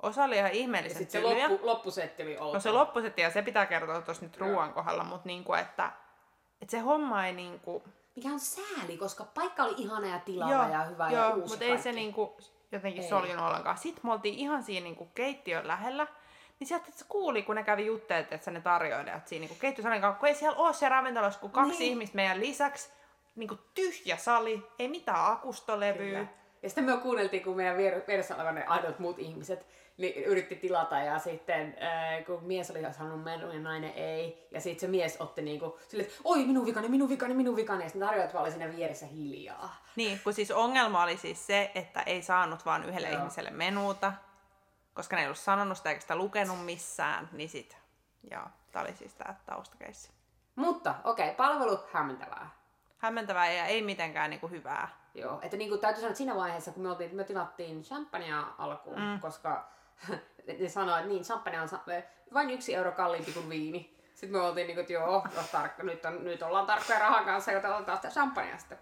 Osa 0.03 0.25
oli 0.25 0.37
ihan 0.37 0.51
Ja 0.51 0.57
ihmeellisen 0.57 0.99
sitten 0.99 1.23
se 1.23 1.27
loppu, 1.49 1.67
loppusetti 1.67 2.23
oli 2.23 2.39
outo. 2.39 2.55
No 2.55 2.61
se 2.61 2.71
loppusetti, 2.71 3.23
ja 3.23 3.31
se 3.31 3.43
pitää 3.43 3.67
kertoa 3.67 4.01
tuossa 4.01 4.23
nyt 4.23 4.37
ruoan 4.37 4.73
kohdalla, 4.73 5.05
mutta 5.05 5.27
niinku, 5.27 5.55
että, 5.55 5.93
että 6.63 6.71
se 6.71 6.79
homma 6.79 7.27
ei 7.27 7.33
niinku... 7.33 7.85
Mikä 8.17 8.29
on 8.29 8.41
sääli, 8.41 8.97
koska 8.99 9.25
paikka 9.35 9.63
oli 9.65 9.75
ihana 9.79 10.07
ja 10.07 10.19
tilava 10.19 10.69
ja 10.69 10.85
hyvä 10.85 11.11
ja 11.11 11.19
joo, 11.21 11.31
uusi 11.35 11.49
mutta 11.49 11.65
ei 11.65 11.71
kaikki. 11.71 11.83
se 11.83 11.93
niinku 11.93 12.37
jotenkin 12.73 13.03
Ei. 13.03 13.09
soljunut 13.09 13.45
ollenkaan. 13.47 13.79
Sitten 13.79 14.01
me 14.07 14.13
oltiin 14.13 14.35
ihan 14.35 14.63
siinä 14.63 14.85
niinku 14.85 15.05
keittiön 15.15 15.69
lähellä, 15.69 16.07
niin 16.61 16.69
sieltä 16.69 16.87
se 16.95 17.05
kuuli, 17.09 17.43
kun 17.43 17.55
ne 17.55 17.63
kävi 17.63 17.87
jutteet, 17.87 18.33
että 18.33 18.51
ne 18.51 18.61
tarjoilijat 18.61 19.29
siinä 19.29 19.41
niinku 19.41 19.57
keittiösalin 19.61 20.01
kanssa, 20.01 20.19
kun 20.21 20.29
ei 20.29 20.35
siellä 20.35 20.57
ole 20.59 20.73
se 20.75 20.89
ravintolassa 20.89 21.41
kuin 21.41 21.53
kaksi 21.53 21.79
Niin. 21.79 21.91
ihmistä 21.93 22.17
meidän 22.17 22.41
lisäksi, 22.41 22.89
niinku 23.35 23.59
tyhjä 23.75 24.17
sali, 24.17 24.63
ei 24.79 24.89
mitään 24.89 25.33
akustolevyä. 25.33 26.05
Kyllä. 26.19 26.27
Ja 26.63 26.69
sitten 26.69 26.85
me 26.85 26.97
kuunneltiin, 26.97 27.43
kun 27.45 27.57
meidän 27.57 27.77
vier- 27.77 28.07
vieressä 28.07 28.37
olevan 28.37 28.55
ne 28.55 28.65
aidot 28.67 28.99
muut 28.99 29.19
ihmiset 29.19 29.67
niin 29.97 30.25
yritti 30.25 30.57
tilata 30.57 30.99
ja 30.99 31.19
sitten 31.19 31.77
äh, 31.83 32.25
kun 32.27 32.45
mies 32.45 32.71
oli 32.71 32.93
saanut 32.93 33.25
menun 33.25 33.55
ja 33.55 33.61
nainen 33.61 33.93
ei. 33.93 34.49
Ja 34.51 34.61
sitten 34.61 34.81
se 34.81 34.87
mies 34.87 35.17
otti 35.21 35.43
niinku 35.43 35.79
silleen, 35.89 36.09
että 36.09 36.21
oi 36.25 36.45
minun 36.45 36.67
vikani, 36.67 36.89
minun 36.89 37.09
vikani, 37.09 37.35
minun 37.35 37.57
vikani. 37.57 37.83
Ja 37.83 37.89
sitten 37.89 38.09
tarjoajat 38.09 38.35
vaan 38.35 38.43
oli 38.43 38.53
siinä 38.53 38.77
vieressä 38.77 39.07
hiljaa. 39.07 39.77
Niin, 39.97 40.21
kun 40.25 40.33
siis 40.33 40.51
ongelma 40.51 41.03
oli 41.03 41.17
siis 41.17 41.47
se, 41.47 41.71
että 41.75 42.03
ei 42.03 42.23
saanut 42.23 42.67
vaan 42.67 42.85
yhdelle 42.85 43.09
Joo. 43.09 43.19
ihmiselle 43.19 43.51
menuuta, 43.51 44.13
koska 44.95 45.17
ne 45.17 45.23
ei 45.23 45.27
ollut 45.27 45.39
sanonut 45.39 45.77
sitä 45.77 45.91
eikä 45.91 46.01
sitä 46.01 46.17
lukenut 46.17 46.65
missään, 46.65 47.29
niin 47.33 47.49
sit, 47.49 47.77
joo, 48.31 48.47
tää 48.73 48.83
oli 48.83 48.97
siis 48.97 49.15
tää 49.15 49.41
taustakeissi. 49.47 50.11
Mutta 50.57 50.95
okei, 51.05 51.25
okay, 51.25 51.37
palvelu 51.37 51.79
hämmentävää. 51.93 52.51
Hämmentävää 52.99 53.53
ja 53.53 53.67
ei 53.67 53.83
mitenkään 53.83 54.31
niinku 54.31 54.49
hyvää. 54.49 54.89
Joo, 55.15 55.39
että 55.43 55.57
niin 55.57 55.71
kuin 55.71 55.81
täytyy 55.81 56.01
sanoa, 56.01 56.11
että 56.11 56.19
siinä 56.19 56.35
vaiheessa, 56.35 56.73
kun 56.73 56.83
me, 56.83 56.91
oltiin, 56.91 57.17
me 57.17 57.25
tilattiin 57.25 57.83
champagnea 57.83 58.47
alkuun, 58.59 59.01
mm. 59.01 59.21
koska 59.21 59.69
ne 60.59 60.69
sanoivat, 60.69 61.01
että 61.01 61.13
niin, 61.13 61.23
champagne 61.23 61.61
on 61.61 61.69
vain 62.35 62.51
yksi 62.51 62.75
euro 62.75 62.93
kalliimpi 62.93 63.33
kuin 63.33 63.49
viini. 63.49 63.97
Sitten 64.15 64.31
me 64.31 64.41
oltiin 64.41 64.67
niin 64.67 64.77
kuin, 64.77 64.83
että 64.83 64.93
joo, 64.93 65.27
no, 65.37 65.43
tarkka, 65.53 65.83
nyt, 65.83 66.05
on, 66.05 66.25
nyt 66.25 66.43
ollaan 66.43 66.67
tarkkoja 66.67 66.99
rahan 66.99 67.25
kanssa, 67.25 67.53
joten 67.53 67.75
otetaan 67.75 67.99
sitä 67.99 68.09
champagnea 68.09 68.59
sitten. 68.59 68.79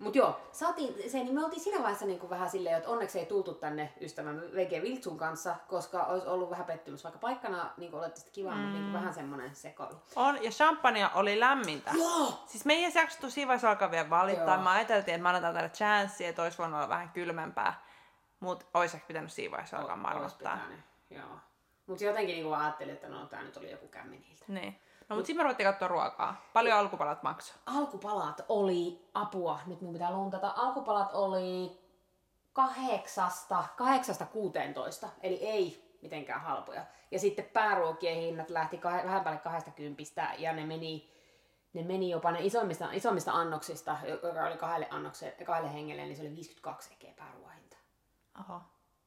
Mutta 0.00 0.18
joo, 0.18 0.40
saatiin 0.52 1.10
se, 1.10 1.18
niin 1.18 1.34
me 1.34 1.44
oltiin 1.44 1.62
siinä 1.62 1.78
vaiheessa 1.78 2.06
niin 2.06 2.18
kuin 2.18 2.30
vähän 2.30 2.50
silleen, 2.50 2.76
että 2.76 2.88
onneksi 2.88 3.18
ei 3.18 3.26
tultu 3.26 3.54
tänne 3.54 3.92
ystävämme 4.00 4.42
VG 4.42 4.82
Viltsun 4.82 5.18
kanssa, 5.18 5.56
koska 5.68 6.04
olisi 6.04 6.26
ollut 6.26 6.50
vähän 6.50 6.66
pettymys, 6.66 7.04
vaikka 7.04 7.18
paikkana 7.18 7.70
niin 7.76 7.90
kuin 7.90 8.00
olette 8.00 8.20
kiva, 8.32 8.50
mm. 8.50 8.56
mutta 8.56 8.72
niin 8.72 8.84
kuin 8.84 8.92
vähän 8.92 9.14
semmoinen 9.14 9.54
sekoilu. 9.54 9.94
On, 10.16 10.44
ja 10.44 10.50
champagnea 10.50 11.10
oli 11.14 11.40
lämmintä. 11.40 11.90
Joo! 11.94 12.44
Siis 12.46 12.64
me 12.64 12.72
ei 12.72 12.92
jaksettu 12.94 13.30
siinä 13.30 13.48
vaiheessa 13.48 13.70
alkaa 13.70 13.90
vielä 13.90 14.10
valittaa. 14.10 14.54
Joo. 14.54 14.64
Mä 14.64 14.70
ajateltiin, 14.70 15.14
että 15.14 15.22
mä 15.22 15.28
annetaan 15.28 15.54
tälle 15.54 15.68
chanssia, 15.68 16.28
että 16.28 16.42
olisi 16.42 16.58
voinut 16.58 16.76
olla 16.76 16.88
vähän 16.88 17.08
kylmempää. 17.08 17.82
Mutta 18.40 18.66
olisi 18.74 18.96
ehkä 18.96 19.06
pitänyt 19.06 19.32
siinä 19.32 19.50
vaiheessa 19.50 19.78
alkaa 19.78 19.96
marmottaa. 19.96 20.58
Joo. 21.10 21.38
Mutta 21.86 22.04
jotenkin 22.04 22.34
niin 22.34 22.44
kuin 22.44 22.58
ajattelin, 22.58 22.94
että 22.94 23.08
no 23.08 23.26
tää 23.26 23.42
nyt 23.42 23.56
oli 23.56 23.70
joku 23.70 23.88
kämmeniltä. 23.88 24.44
Niin. 24.48 24.80
No 25.08 25.16
mutta 25.16 25.26
sitten 25.26 25.36
me 25.36 25.42
ruvettiin 25.42 25.68
katsoa 25.68 25.88
ruokaa. 25.88 26.44
Paljon 26.52 26.78
alkupalat 26.78 27.22
maksoi. 27.22 27.56
Alkupalat 27.66 28.40
oli, 28.48 29.08
apua, 29.14 29.60
nyt 29.66 29.80
mun 29.80 29.92
pitää 29.92 30.10
luntata, 30.10 30.52
alkupalat 30.56 31.10
oli 31.12 31.80
kahdeksasta, 32.52 33.64
kahdeksasta 33.76 34.26
16, 34.26 35.08
eli 35.22 35.34
ei 35.34 35.96
mitenkään 36.02 36.40
halpoja. 36.40 36.84
Ja 37.10 37.18
sitten 37.18 37.44
pääruokien 37.44 38.16
hinnat 38.16 38.50
lähti 38.50 38.76
kah- 38.76 39.04
vähän 39.04 39.24
päälle 39.24 39.40
20 39.40 40.02
ja 40.38 40.52
ne 40.52 40.66
meni, 40.66 41.12
ne 41.72 41.82
meni 41.82 42.10
jopa 42.10 42.30
ne 42.30 42.38
isommista, 42.42 42.92
isommista 42.92 43.32
annoksista, 43.32 43.96
joka 44.22 44.46
oli 44.46 44.56
kahdelle, 44.56 44.88
annokselle, 44.90 45.44
kahdelle 45.44 45.72
hengelle, 45.72 46.02
niin 46.02 46.16
se 46.16 46.22
oli 46.22 46.34
52 46.36 46.92
ekeä 46.92 47.12
pääruoahinta. 47.16 47.59
Oho. 48.40 48.60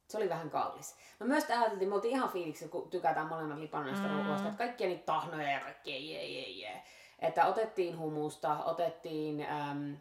Se 0.07 0.17
oli 0.17 0.29
vähän 0.29 0.49
kallis. 0.49 0.95
No 1.19 1.25
myös 1.25 1.49
ajateltiin, 1.49 1.89
me 1.89 1.95
oltiin 1.95 2.13
ihan 2.13 2.29
fiiliksi, 2.29 2.67
kun 2.67 2.89
tykätään 2.89 3.27
molemmat 3.27 3.57
Libanoista 3.57 4.07
mm. 4.07 4.25
ruoasta, 4.25 4.47
että 4.47 4.57
kaikkia 4.57 4.87
niitä 4.87 5.05
tahnoja 5.05 5.51
ja 5.51 5.59
kaikkea 5.59 5.99
jee, 5.99 6.27
jee, 6.27 6.49
jee. 6.49 6.83
Että 7.19 7.45
otettiin 7.45 7.97
humusta, 7.97 8.63
otettiin, 8.63 9.45
äm, 9.49 9.97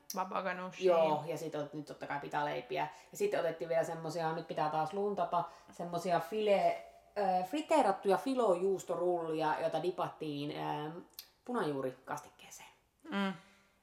joo, 0.81 1.25
ja 1.27 1.39
sitten 1.39 1.71
nyt 1.73 1.87
totta 1.87 2.07
kai 2.07 2.21
pitää 2.21 2.45
leipiä. 2.45 2.89
Ja 3.12 3.17
sitten 3.17 3.41
otettiin 3.41 3.69
vielä 3.69 3.85
semmosia, 3.85 4.33
nyt 4.33 4.49
pitää 4.49 4.71
taas 4.71 4.93
luntata, 4.93 5.45
semmosia 5.71 6.21
file, 6.21 6.85
äh, 7.19 7.49
friteerattuja 7.49 8.17
filojuustorullia, 8.17 9.61
joita 9.61 9.83
dipattiin 9.83 10.59
ähm, 10.59 10.99
punajuurikastikkeeseen. 11.45 12.69
Mm. 13.11 13.33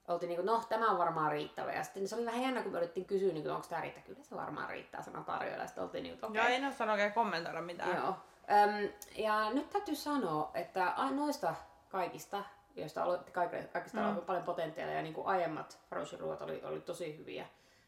Oltiin 0.10 0.28
niinku, 0.28 0.46
no 0.46 0.64
tämä 0.70 0.92
on 0.92 0.98
varmaan 0.98 1.32
riittävä. 1.32 1.72
Ja 1.72 1.84
sitten 1.84 2.08
se 2.08 2.16
oli 2.16 2.26
vähän 2.26 2.42
jännä, 2.42 2.62
kun 2.62 2.72
me 2.72 2.78
yritettiin 2.78 3.06
kysyä, 3.06 3.34
niin 3.34 3.52
onko 3.52 3.68
tämä 3.70 3.82
riittävä. 3.82 4.06
Kyllä 4.06 4.24
se 4.24 4.36
varmaan 4.36 4.70
riittää, 4.70 5.02
sanoi 5.02 5.24
tarjoilla. 5.24 5.64
Ja 5.64 5.68
sitten 5.68 5.84
oltiin 5.84 6.04
niinku, 6.04 6.26
okei. 6.26 6.42
Joo, 6.42 6.48
ei 6.48 6.60
ne 6.60 6.68
osannut 6.68 6.94
oikein 6.94 7.14
kommentoida 7.14 7.62
mitään. 7.62 7.96
Joo. 7.96 8.08
Öm, 8.08 8.90
ja 9.16 9.50
nyt 9.50 9.70
täytyy 9.70 9.96
sanoa, 9.96 10.52
että 10.54 10.94
noista 11.12 11.56
kaikista, 11.90 12.44
joista 12.76 13.04
oli, 13.04 13.18
kaikista, 13.32 14.00
mm. 14.00 14.10
oli 14.10 14.22
paljon 14.22 14.44
potentiaalia 14.44 14.96
ja 14.96 15.02
niin 15.02 15.14
kuin 15.14 15.28
aiemmat 15.28 15.80
ruoat 16.20 16.42
oli, 16.42 16.62
oli 16.64 16.82
tosi 16.82 17.18
hyviä, 17.18 17.46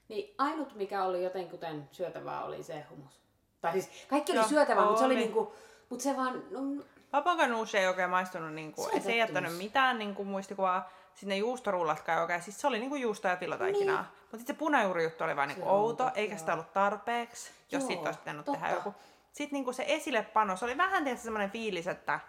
niin 0.07 0.35
ainut 0.37 0.75
mikä 0.75 1.03
oli 1.03 1.23
jotenkuten 1.23 1.89
syötävää 1.91 2.43
oli 2.43 2.63
se 2.63 2.85
humus. 2.89 3.21
Tai 3.61 3.71
siis 3.71 4.05
kaikki 4.09 4.31
oli 4.31 4.39
Joo, 4.39 4.47
syötävää, 4.47 4.85
mutta 4.85 4.99
se 4.99 5.05
oli 5.05 5.13
oli. 5.13 5.21
niinku, 5.21 5.53
mutta 5.89 6.03
se 6.03 6.17
vaan, 6.17 6.43
no, 6.51 6.83
Vapaganushi 7.13 7.77
ei 7.77 7.87
oikein 7.87 8.09
maistunut, 8.09 8.53
niinku, 8.53 8.89
Se 8.93 8.99
se 8.99 9.11
ei 9.11 9.17
jättänyt 9.17 9.57
mitään 9.57 9.99
niinku, 9.99 10.23
muistikuvaa. 10.23 10.89
Sitten 11.13 11.29
ne 11.29 11.37
juustorullatkaan 11.37 12.17
ei 12.17 12.21
oikein, 12.21 12.41
siis 12.41 12.61
se 12.61 12.67
oli 12.67 12.79
niinku 12.79 12.95
juusto 12.95 13.27
ja 13.27 13.35
filotaikinaa. 13.37 14.01
Niin. 14.01 14.11
Mutta 14.21 14.37
sitten 14.37 14.55
se 14.55 14.59
punajuurijuttu 14.59 15.23
oli 15.23 15.35
vaan 15.35 15.47
niinku 15.47 15.69
outo, 15.69 16.03
totta, 16.03 16.19
eikä 16.19 16.33
joo. 16.33 16.39
sitä 16.39 16.53
ollut 16.53 16.73
tarpeeksi, 16.73 17.51
jos 17.71 17.81
Joo, 17.81 17.87
siitä 17.87 18.03
olisi 18.03 18.19
pitänyt 18.19 18.45
totta. 18.45 18.61
tehdä 18.61 18.75
joku. 18.75 18.93
Sitten 19.31 19.53
niinku 19.57 19.73
se 19.73 19.85
esillepano, 19.87 20.57
se 20.57 20.65
oli 20.65 20.77
vähän 20.77 21.03
tietysti 21.03 21.23
semmoinen 21.23 21.51
fiilis, 21.51 21.87
että 21.87 22.19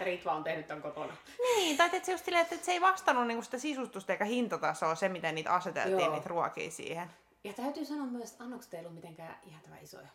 Ritva 0.00 0.32
on 0.32 0.44
tehnyt 0.44 0.66
ton 0.66 0.82
kotona. 0.82 1.12
niin, 1.38 1.76
tai 1.76 1.86
että 1.92 2.06
se 2.06 2.12
just 2.12 2.24
silleen, 2.24 2.46
että 2.50 2.64
se 2.64 2.72
ei 2.72 2.80
vastannut 2.80 3.26
niinku 3.26 3.42
sitä 3.42 3.58
sisustusta 3.58 4.12
eikä 4.12 4.24
hintatasoa 4.24 4.94
se, 4.94 5.08
miten 5.08 5.34
niitä 5.34 5.52
aseteltiin, 5.52 6.00
Joo. 6.00 6.14
niitä 6.14 6.28
ruokia 6.28 6.70
siihen. 6.70 7.10
Ja 7.44 7.52
täytyy 7.52 7.84
sanoa 7.84 8.06
myös, 8.06 8.32
että 8.32 8.44
annokset 8.44 8.74
ei 8.74 8.80
ollut 8.80 8.94
mitenkään 8.94 9.36
ihan 9.44 9.62
isoja. 9.82 10.08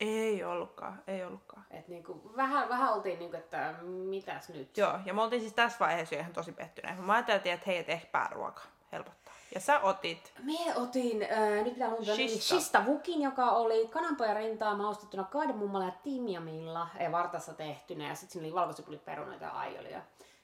Ei 0.00 0.44
ollutkaan, 0.44 1.02
ei 1.06 1.24
ollutkaan. 1.24 1.66
Et 1.70 1.88
niinku, 1.88 2.32
vähän, 2.36 2.68
vähän 2.68 2.92
oltiin, 2.92 3.18
niinku, 3.18 3.36
että 3.36 3.74
mitäs 3.82 4.48
nyt? 4.48 4.76
Joo, 4.76 4.98
ja 5.04 5.14
me 5.14 5.22
oltiin 5.22 5.40
siis 5.40 5.52
tässä 5.52 5.78
vaiheessa 5.80 6.14
jo 6.14 6.20
ihan 6.20 6.32
tosi 6.32 6.52
pettyneet. 6.52 7.06
Mä 7.06 7.12
ajattelin, 7.12 7.54
että 7.54 7.66
hei, 7.66 7.78
et 7.78 7.88
ehkä 7.88 8.06
pääruoka 8.12 8.62
helpottaa. 8.92 9.34
Ja 9.54 9.60
sä 9.60 9.80
otit 9.80 10.32
Me 10.42 10.74
otin, 10.76 11.22
äh, 11.22 11.64
nyt 11.64 11.74
pitää 11.74 11.90
lunta, 11.90 12.14
Shista. 12.14 12.54
Shista 12.54 12.86
Vukin, 12.86 13.22
joka 13.22 13.50
oli 13.50 13.88
kananpojan 13.88 14.36
rintaa 14.36 14.76
maustettuna 14.76 15.24
kardemummalla 15.24 15.86
ja 15.86 15.92
timjamilla 16.02 16.88
ja 17.00 17.12
vartassa 17.12 17.54
tehtynä. 17.54 18.08
Ja 18.08 18.14
sitten 18.14 18.32
siinä 18.32 18.46
oli 18.46 18.54
valkosipulit, 18.54 19.04
perunoita 19.04 19.44
ja 19.44 19.50
aiolia. 19.50 20.02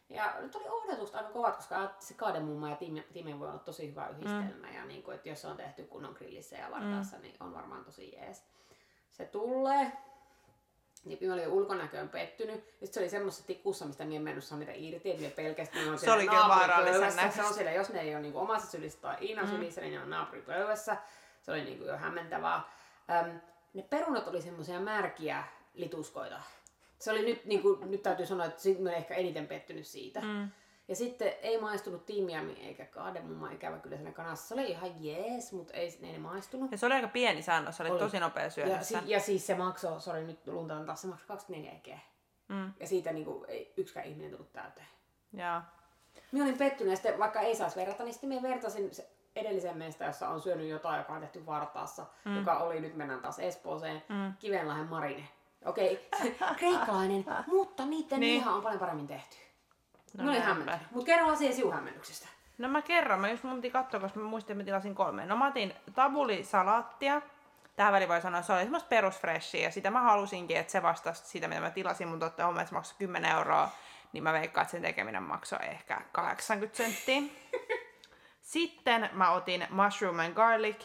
Ja 0.09 0.35
nyt 0.41 0.55
oli 0.55 0.69
odotukset 0.69 1.17
aika 1.17 1.31
kovat, 1.31 1.57
koska 1.57 1.91
se 1.99 2.15
kaademumma 2.15 2.71
ja 2.71 2.77
timja 3.13 3.39
voi 3.39 3.49
olla 3.49 3.59
tosi 3.59 3.91
hyvä 3.91 4.09
yhdistelmä. 4.09 4.67
Mm. 4.67 4.75
Ja 4.75 4.85
niin 4.85 5.03
kuin, 5.03 5.15
että 5.15 5.29
jos 5.29 5.41
se 5.41 5.49
on 5.49 5.57
tehty 5.57 5.85
kunnon 5.85 6.13
grillissä 6.13 6.57
ja 6.57 6.71
vartaassa, 6.71 7.17
mm. 7.17 7.23
niin 7.23 7.37
on 7.41 7.55
varmaan 7.55 7.85
tosi 7.85 8.13
jees. 8.13 8.45
Se 9.21 9.27
tulee. 9.27 9.93
Niin 11.05 11.29
mä 11.29 11.35
olin 11.35 11.49
ulkonäköön 11.49 12.09
pettynyt. 12.09 12.65
Ja 12.81 12.87
se 12.87 13.01
oli 13.01 13.09
semmoisessa 13.09 13.47
tikussa, 13.47 13.87
mistä 13.87 14.05
minä 14.05 14.17
en 14.17 14.23
mennyt 14.23 14.45
saa 14.45 14.59
niitä 14.59 14.73
irti, 14.75 15.11
että 15.11 15.23
ne 15.23 15.31
pelkästään 15.31 15.89
on 15.89 15.99
Se 15.99 16.05
siellä 16.05 16.49
vaarallisen 16.49 17.01
naapuripöydässä. 17.01 17.43
Se 17.43 17.49
on 17.49 17.55
siellä, 17.55 17.73
jos 17.73 17.93
ne 17.93 18.01
ei 18.01 18.15
ole 18.15 18.23
niinku 18.23 18.39
omassa 18.39 18.71
sylissä 18.71 18.99
tai 19.01 19.17
Iinan 19.21 19.45
mm. 19.45 19.51
sylissä, 19.51 19.81
niin 19.81 19.95
ne 19.95 20.01
on 20.01 20.11
naapuripöydässä. 20.11 20.97
Se 21.43 21.53
oli 21.53 21.65
niinku 21.65 21.85
jo 21.85 21.97
hämmentävää. 21.97 22.61
Öm, 23.11 23.41
ne 23.75 23.83
perunat 23.83 24.29
oli 24.29 24.43
semmoisia 24.43 24.81
märkiä 24.81 25.45
lituskoita. 25.75 26.43
Se 26.99 27.11
oli 27.11 27.23
nyt, 27.23 27.45
niinku, 27.45 27.79
nyt 27.85 28.03
täytyy 28.03 28.27
sanoa, 28.27 28.47
että 28.47 28.63
sit 28.63 28.79
mä 28.79 28.89
olen 28.89 28.99
ehkä 28.99 29.15
eniten 29.15 29.47
pettynyt 29.47 29.87
siitä. 29.87 30.21
Mm. 30.21 30.49
Ja 30.91 30.97
sitten 30.97 31.33
ei 31.43 31.61
maistunut 31.61 32.07
tiimiami 32.07 32.53
eikä 32.53 32.85
kaademumma 32.85 33.51
ikävä 33.51 33.79
kyllä 33.79 33.97
siinä 33.97 34.13
kanassa. 34.13 34.49
Se 34.49 34.55
oli 34.55 34.71
ihan 34.71 35.05
jees, 35.05 35.53
mutta 35.53 35.75
ei, 35.75 35.99
ei 36.03 36.13
ne 36.13 36.19
maistunut. 36.19 36.73
Ja 36.73 36.79
se 36.79 36.87
oli 36.87 36.95
aika 36.95 37.09
pieni 37.09 37.43
säännös, 37.43 37.77
se 37.77 37.83
oli, 37.83 37.91
Oli. 37.91 37.99
tosi 37.99 38.21
nopea 38.21 38.43
Ja, 38.45 38.51
syönnössä. 38.51 39.01
si- 39.01 39.11
ja 39.11 39.21
siis 39.21 39.47
se 39.47 39.55
maksoi, 39.55 40.01
sori 40.01 40.25
nyt 40.25 40.47
luntaan 40.47 40.87
taas, 40.87 41.01
se 41.01 41.07
maksoi 41.07 41.27
24 41.29 41.73
ekeä. 41.79 41.99
Mm. 42.49 42.73
Ja 42.81 42.87
siitä 42.87 43.13
niinku, 43.13 43.45
ei 43.49 43.75
yksikään 43.77 44.07
ihminen 44.07 44.31
tullut 44.31 44.53
täyteen. 44.53 44.87
Joo. 45.33 45.61
Minä 46.33 46.45
olin 46.45 46.59
pettynyt 46.59 46.91
ja 46.91 46.97
sitten 46.97 47.19
vaikka 47.19 47.41
ei 47.41 47.57
saisi 47.57 47.77
verrata, 47.77 48.05
niin 48.05 48.13
sitten 48.13 48.29
minä 48.29 48.43
vertasin 48.43 48.95
se 48.95 49.11
edellisen 49.37 49.79
meistä, 49.79 50.05
jossa 50.05 50.29
on 50.29 50.41
syönyt 50.41 50.69
jotain, 50.69 50.99
joka 50.99 51.13
on 51.13 51.21
tehty 51.21 51.47
Vartaassa, 51.47 52.07
mm. 52.25 52.37
joka 52.37 52.59
oli, 52.59 52.81
nyt 52.81 52.95
mennään 52.97 53.21
taas 53.21 53.39
Espooseen, 53.39 54.03
mm. 54.09 54.33
Kivenlahden 54.39 54.87
Marine. 54.87 55.29
Okei, 55.65 56.09
okay, 56.23 56.31
kreikkalainen, 56.59 57.25
mutta 57.47 57.87
niiden 57.87 58.21
niin. 58.21 58.35
liha 58.35 58.55
on 58.55 58.63
paljon 58.63 58.81
paremmin 58.81 59.07
tehty. 59.07 59.37
No, 60.19 60.25
no 60.25 60.31
oli 60.31 60.41
hämmentänyt. 60.41 60.91
Mutta 60.91 61.07
kerro 61.07 61.29
asia 61.29 61.53
sinun 61.53 61.73
hämmennyksestä. 61.73 62.29
No 62.59 62.69
mä 62.69 62.83
kerron, 62.83 63.21
mä 63.21 63.31
just 63.31 63.45
mun 63.45 63.57
piti 63.57 63.71
katsoa, 63.71 64.01
koska 64.01 64.21
mä 64.21 64.27
muistin, 64.27 64.53
että 64.53 64.63
mä 64.63 64.65
tilasin 64.65 64.95
kolme. 64.95 65.27
No 65.27 65.37
mä 65.37 65.47
otin 65.47 65.75
tabulisalaattia. 65.95 67.23
Tähän 67.77 67.93
väliin 67.93 68.09
voi 68.09 68.21
sanoa, 68.21 68.39
että 68.39 68.47
se 68.47 68.53
oli 68.53 68.63
semmoista 68.63 68.89
perusfreshia 68.89 69.63
ja 69.63 69.71
sitä 69.71 69.91
mä 69.91 70.01
halusinkin, 70.01 70.57
että 70.57 70.73
se 70.73 70.83
vastasi 70.83 71.29
sitä, 71.29 71.49
mitä 71.49 71.61
mä 71.61 71.71
tilasin, 71.71 72.09
mutta 72.09 72.27
totta 72.27 72.45
homma, 72.45 72.61
että 72.61 72.69
se 72.69 72.75
maksoi 72.75 72.97
10 72.99 73.31
euroa, 73.31 73.69
niin 74.13 74.23
mä 74.23 74.33
veikkaan, 74.33 74.63
että 74.63 74.73
sen 74.73 74.83
tekeminen 74.83 75.23
maksoi 75.23 75.59
ehkä 75.63 76.01
80 76.13 76.77
senttiä. 76.77 77.23
Sitten 78.43 79.11
mä 79.13 79.31
otin 79.31 79.67
mushroom 79.71 80.19
and 80.19 80.35
garlic. 80.35 80.77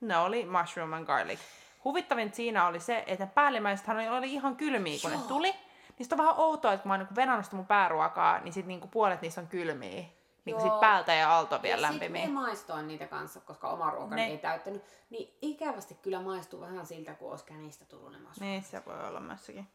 Ne 0.00 0.16
oli 0.16 0.44
mushroom 0.46 0.92
and 0.92 1.06
garlic. 1.06 1.38
Huvittavin 1.84 2.34
siinä 2.34 2.66
oli 2.66 2.80
se, 2.80 3.04
että 3.06 3.26
päällimmäisethän 3.26 3.96
oli, 3.96 4.08
oli 4.08 4.32
ihan 4.32 4.56
kylmiä, 4.56 4.98
kun 5.02 5.12
Joo. 5.12 5.20
ne 5.20 5.26
tuli. 5.28 5.54
Niin 5.98 6.08
on 6.12 6.18
vähän 6.18 6.34
outoa, 6.36 6.72
että 6.72 6.82
kun 6.82 6.88
mä 6.88 6.94
oon 6.94 7.06
niin 7.06 7.16
venannut 7.16 7.52
mun 7.52 7.66
pääruokaa, 7.66 8.40
niin 8.40 8.52
sit 8.52 8.66
niin 8.66 8.80
puolet 8.80 9.22
niistä 9.22 9.40
on 9.40 9.46
kylmiä. 9.46 10.04
Niin 10.44 10.60
sit 10.60 10.80
päältä 10.80 11.14
ja 11.14 11.38
alto 11.38 11.62
vielä 11.62 11.78
ja 11.78 11.82
lämpimiä. 11.82 12.22
Ja 12.22 12.30
maistoin 12.30 12.88
niitä 12.88 13.06
kanssa, 13.06 13.40
koska 13.40 13.68
oma 13.68 13.90
ruokani 13.90 14.22
ne. 14.22 14.26
ei 14.26 14.38
täyttänyt. 14.38 14.82
Niin 15.10 15.38
ikävästi 15.42 15.94
kyllä 15.94 16.20
maistuu 16.20 16.60
vähän 16.60 16.86
siltä, 16.86 17.14
kun 17.14 17.30
olisi 17.30 17.54
niistä 17.54 17.84
tullut 17.84 18.12
ne 18.12 18.18
Niin, 18.40 18.62
se 18.62 18.82
voi 18.86 19.08
olla 19.08 19.20
myöskin. 19.20 19.68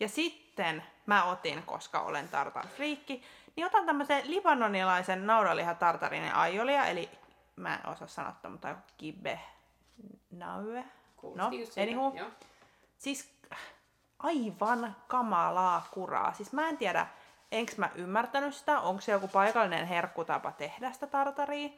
Ja 0.00 0.08
sitten 0.08 0.82
mä 1.06 1.24
otin, 1.24 1.62
koska 1.62 2.00
olen 2.00 2.28
tartar 2.28 2.66
friikki, 2.66 3.22
niin 3.56 3.66
otan 3.66 3.86
tämmöisen 3.86 4.30
libanonilaisen 4.30 5.26
naudanlihatartarin 5.26 6.34
aiolia, 6.34 6.86
eli 6.86 7.10
mä 7.56 7.74
en 7.74 7.88
osaa 7.88 8.08
sanoa, 8.08 8.34
mutta 8.48 8.76
kibe 8.96 9.40
naue. 10.30 10.84
No, 11.34 11.50
anywho. 11.82 12.14
Siis 12.98 13.34
aivan 14.22 14.96
kamalaa 15.08 15.86
kuraa. 15.90 16.32
Siis 16.32 16.52
mä 16.52 16.68
en 16.68 16.76
tiedä, 16.76 17.06
enks 17.52 17.78
mä 17.78 17.90
ymmärtänyt 17.94 18.54
sitä, 18.54 18.80
onko 18.80 19.00
se 19.00 19.12
joku 19.12 19.28
paikallinen 19.28 19.86
herkkutapa 19.86 20.52
tehdä 20.52 20.92
sitä 20.92 21.06
tartaria. 21.06 21.68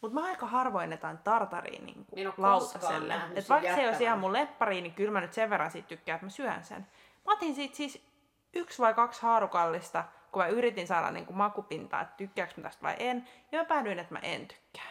Mutta 0.00 0.20
mä 0.20 0.26
aika 0.26 0.46
harvoin 0.46 0.92
etan 0.92 1.18
tartaria 1.18 1.80
niin 1.82 2.06
lautaselle. 2.36 3.14
Et 3.34 3.48
vaikka 3.48 3.74
se 3.74 3.80
ei 3.80 3.88
olisi 3.88 4.04
ihan 4.04 4.18
mun 4.18 4.32
leppari, 4.32 4.80
niin 4.80 4.94
kyllä 4.94 5.12
mä 5.12 5.20
nyt 5.20 5.32
sen 5.32 5.50
verran 5.50 5.70
siitä 5.70 5.88
tykkään, 5.88 6.16
että 6.16 6.26
mä 6.26 6.30
syön 6.30 6.64
sen. 6.64 6.86
Mä 7.26 7.32
otin 7.32 7.54
siitä 7.54 7.76
siis 7.76 8.06
yksi 8.52 8.82
vai 8.82 8.94
kaksi 8.94 9.22
haarukallista, 9.22 10.04
kun 10.32 10.42
mä 10.42 10.48
yritin 10.48 10.86
saada 10.86 11.10
niin 11.10 11.26
makupintaa, 11.30 12.00
että 12.00 12.16
tykkääkö 12.16 12.52
mä 12.56 12.62
tästä 12.62 12.82
vai 12.82 12.94
en. 12.98 13.28
Ja 13.52 13.58
mä 13.58 13.64
päädyin, 13.64 13.98
että 13.98 14.14
mä 14.14 14.18
en 14.22 14.46
tykkää. 14.46 14.88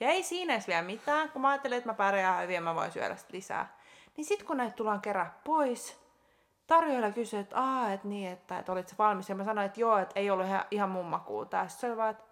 Ja 0.00 0.08
ei 0.08 0.22
siinä 0.22 0.54
edes 0.54 0.68
vielä 0.68 0.82
mitään, 0.82 1.30
kun 1.30 1.42
mä 1.42 1.48
ajattelin, 1.48 1.78
että 1.78 1.90
mä 1.90 1.94
pärjään 1.94 2.42
hyvin 2.42 2.54
ja 2.54 2.60
mä 2.60 2.74
voin 2.74 2.92
syödä 2.92 3.16
sitä 3.16 3.32
lisää. 3.32 3.76
Niin 4.16 4.24
sit 4.24 4.42
kun 4.42 4.56
näitä 4.56 4.76
tullaan 4.76 5.00
kerran 5.00 5.32
pois, 5.44 6.05
tarjoilla 6.66 7.10
kysyi, 7.10 7.40
että 7.40 7.56
aah, 7.56 7.92
että 7.92 8.08
niin, 8.08 8.32
että, 8.32 8.58
että 8.58 8.72
olit 8.72 8.88
se 8.88 8.94
valmis. 8.98 9.28
Ja 9.28 9.34
mä 9.34 9.44
sanoin, 9.44 9.66
että 9.66 9.80
joo, 9.80 9.98
että 9.98 10.20
ei 10.20 10.30
ollut 10.30 10.46
ihan, 10.46 10.64
ihan 10.70 10.90
mun 10.90 11.06
makuuta. 11.06 11.56
Ja 11.56 11.68
se 11.68 11.86
oli 11.86 11.96
vaan, 11.96 12.10
että 12.10 12.24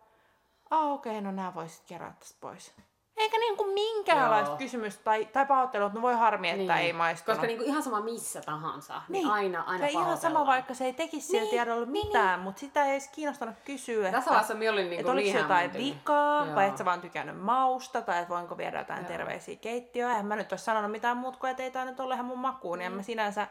aah, 0.71 0.93
okei, 0.93 1.19
okay, 1.19 1.21
no 1.21 1.33
nää 1.33 1.55
voisit 1.55 1.83
kerätä 1.87 2.27
pois. 2.41 2.75
Eikä 3.17 3.39
niinku 3.39 3.65
minkäänlaista 3.65 4.51
Joo. 4.51 4.59
kysymystä 4.59 5.05
tai, 5.05 5.25
tai 5.25 5.47
pahoittelua, 5.47 5.87
että 5.87 5.99
no 5.99 6.03
voi 6.03 6.15
harmi, 6.15 6.51
että 6.51 6.59
niin. 6.59 6.71
ei 6.71 6.93
maistunut. 6.93 7.37
Koska 7.37 7.47
niinku 7.47 7.65
ihan 7.65 7.83
sama 7.83 8.01
missä 8.01 8.41
tahansa, 8.41 8.95
niin, 8.95 9.13
niin 9.13 9.31
aina, 9.31 9.63
aina 9.63 9.85
ja 9.85 9.91
ihan 9.91 10.17
sama, 10.17 10.47
vaikka 10.47 10.75
se 10.75 10.85
ei 10.85 10.93
tekisi 10.93 11.33
niin. 11.33 11.51
sieltä 11.51 11.75
ollut 11.75 11.89
niin, 11.89 12.07
mitään, 12.07 12.39
niin. 12.39 12.45
mutta 12.45 12.61
sitä 12.61 12.85
ei 12.85 12.91
edes 12.91 13.09
kiinnostanut 13.09 13.55
kysyä, 13.65 14.11
Tässä 14.11 14.31
vaiheessa 14.31 14.55
olin 14.55 14.91
niinku 14.91 15.01
että 15.01 15.13
oliko 15.13 15.39
jotain 15.39 15.73
vikaa, 15.73 16.47
Joo. 16.47 16.55
vai 16.55 16.67
että 16.67 16.79
sä 16.79 16.85
vaan 16.85 17.01
tykännyt 17.01 17.41
mausta, 17.41 18.03
tai 18.03 18.19
että 18.19 18.35
voinko 18.35 18.57
viedä 18.57 18.79
jotain 18.79 19.01
Joo. 19.01 19.09
terveisiä 19.09 19.57
keittiöä. 19.57 20.11
Eihän 20.11 20.27
mä 20.27 20.37
nyt 20.37 20.53
olisi 20.53 20.65
sanonut 20.65 20.91
mitään 20.91 21.17
muuta 21.17 21.39
kuin, 21.39 21.51
että 21.51 21.63
ei 21.63 21.71
tämä 21.71 21.85
nyt 21.85 22.01
ole 22.01 22.15
ihan 22.15 22.27
mun 22.27 22.39
makuun, 22.39 22.79
niin 22.79 22.91
mm. 22.91 22.93
en 22.93 22.97
mä 22.97 23.03
sinänsä 23.03 23.47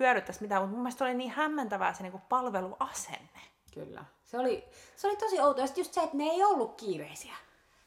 hyödyttäisi 0.00 0.42
mitään, 0.42 0.62
mutta 0.62 0.74
mun 0.74 0.82
mielestä 0.82 1.04
oli 1.04 1.14
niin 1.14 1.30
hämmentävää 1.30 1.92
se 1.92 2.02
niinku 2.02 2.20
palveluasenne. 2.28 3.40
Kyllä. 3.74 4.04
Se 4.24 4.38
oli, 4.38 4.64
se 4.96 5.06
oli 5.06 5.16
tosi 5.16 5.40
outoa. 5.40 5.64
Ja 5.64 5.70
just 5.76 5.92
se, 5.92 6.02
että 6.02 6.16
ne 6.16 6.24
ei 6.24 6.44
ollut 6.44 6.74
kiireisiä. 6.76 7.34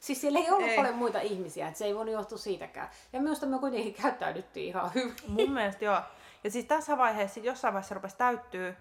Siis 0.00 0.20
siellä 0.20 0.38
ei 0.38 0.50
ollut 0.50 0.70
ei. 0.70 0.76
paljon 0.76 0.94
muita 0.94 1.20
ihmisiä, 1.20 1.66
että 1.66 1.78
se 1.78 1.84
ei 1.84 1.94
voinut 1.94 2.14
johtua 2.14 2.38
siitäkään. 2.38 2.90
Ja 3.12 3.20
minusta 3.20 3.46
me 3.46 3.58
kuitenkin 3.58 3.94
käyttäydyttiin 3.94 4.68
ihan 4.68 4.94
hyvin. 4.94 5.14
Mun 5.26 5.52
mielestä 5.52 5.84
joo. 5.84 6.00
Ja 6.44 6.50
siis 6.50 6.64
tässä 6.64 6.98
vaiheessa 6.98 7.40
jossain 7.40 7.74
vaiheessa 7.74 7.94
rupesi 7.94 8.16
täyttyä 8.16 8.74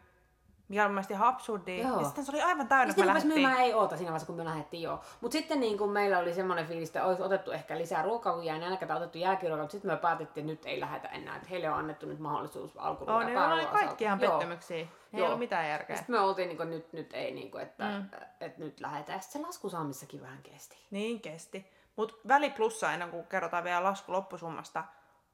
mikä 0.72 0.86
on 0.86 0.92
mielestäni 0.92 1.16
ihan 1.16 1.28
absurdia. 1.28 1.88
Joo. 1.88 2.00
Ja 2.00 2.06
sitten 2.06 2.26
se 2.26 2.32
oli 2.32 2.42
aivan 2.42 2.68
täynnä, 2.68 2.94
kun 2.94 3.04
me 3.04 3.08
lähdettiin. 3.08 3.34
myymään 3.34 3.60
ei 3.60 3.74
oota 3.74 3.98
siinä 3.98 4.12
vaiheessa, 4.12 4.28
kun 4.28 4.36
me 4.36 4.46
lähdettiin 4.46 4.84
jo. 4.84 5.02
Mutta 5.22 5.34
sitten 5.34 5.60
niin 5.60 5.78
kun 5.78 5.92
meillä 5.92 6.20
oli 6.20 6.34
semmoinen 6.34 6.68
fiilis, 6.68 6.90
että 6.90 7.06
olisi 7.06 7.24
otettu 7.24 7.52
ehkä 7.52 7.78
lisää 7.78 8.04
kun 8.24 8.44
jäi 8.44 8.60
nälkä 8.60 8.88
tai 8.88 8.98
otettu 8.98 9.18
jälkiruokaa, 9.18 9.64
mutta 9.64 9.72
sitten 9.72 9.92
me 9.92 9.98
päätettiin, 9.98 10.50
että 10.50 10.52
nyt 10.52 10.74
ei 10.74 10.80
lähetä 10.80 11.08
enää. 11.08 11.36
Että 11.36 11.48
heille 11.50 11.70
on 11.70 11.78
annettu 11.78 12.06
nyt 12.06 12.20
mahdollisuus 12.20 12.78
alkuruokaa. 12.78 13.22
Oh, 13.22 13.26
niin 13.26 13.38
oli 13.38 13.66
kaikki 13.66 14.04
ihan 14.04 14.20
pettymyksiä. 14.20 14.78
Ei 14.78 14.88
Joo. 15.14 15.26
ollut 15.26 15.40
mitään 15.40 15.70
järkeä. 15.70 15.96
Sitten 15.96 16.16
me 16.16 16.20
oltiin, 16.20 16.48
niin 16.48 16.58
kuin, 16.58 16.70
nyt, 16.70 16.94
nyt 16.94 17.14
ei, 17.14 17.32
niin 17.32 17.52
kuin, 17.52 17.64
että, 17.64 17.90
mm. 17.90 18.06
että 18.40 18.60
nyt 18.60 18.80
lähdetään. 18.80 19.18
Ja 19.18 19.22
sitten 19.22 19.42
se 19.42 19.48
laskusaamissakin 19.48 20.22
vähän 20.22 20.44
kesti. 20.44 20.78
Niin 20.92 21.22
kesti. 21.22 21.72
Mutta 21.96 22.16
väliplussa 22.28 22.94
ennen 22.94 23.10
kuin 23.10 23.28
kerrotaan 23.28 23.64
vielä 23.64 23.84
lasku 23.84 24.12
loppusummasta, 24.12 24.84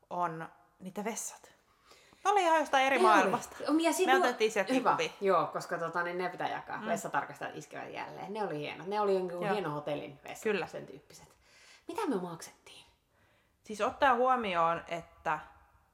on 0.09 0.47
niitä 0.79 1.05
vessat. 1.05 1.56
Ne 2.27 2.31
oli 2.31 2.41
ihan 2.41 2.59
jostain 2.59 2.85
eri 2.85 2.99
maailmasta. 2.99 3.55
Oli. 3.67 3.83
Ja 3.83 3.91
Me 4.05 4.15
otettiin 4.15 4.51
sieltä 4.51 4.73
Hyvä. 4.73 4.97
Joo, 5.21 5.47
koska 5.47 5.77
tota, 5.77 6.03
niin 6.03 6.17
ne 6.17 6.29
pitää 6.29 6.49
jakaa. 6.49 6.77
Mm. 6.77 6.87
Vessatarkastajat 6.87 7.55
iskevät 7.55 7.93
jälleen. 7.93 8.33
Ne 8.33 8.43
oli 8.43 8.59
hienot. 8.59 8.87
Ne 8.87 9.01
oli 9.01 9.13
jonkun 9.13 9.49
hieno 9.49 9.71
hotellin 9.71 10.19
vessa. 10.23 10.43
Kyllä. 10.43 10.67
Sen 10.67 10.85
tyyppiset. 10.85 11.35
Mitä 11.87 12.07
me 12.07 12.15
maksettiin? 12.15 12.85
Siis 13.63 13.81
ottaa 13.81 14.15
huomioon, 14.15 14.83
että 14.87 15.39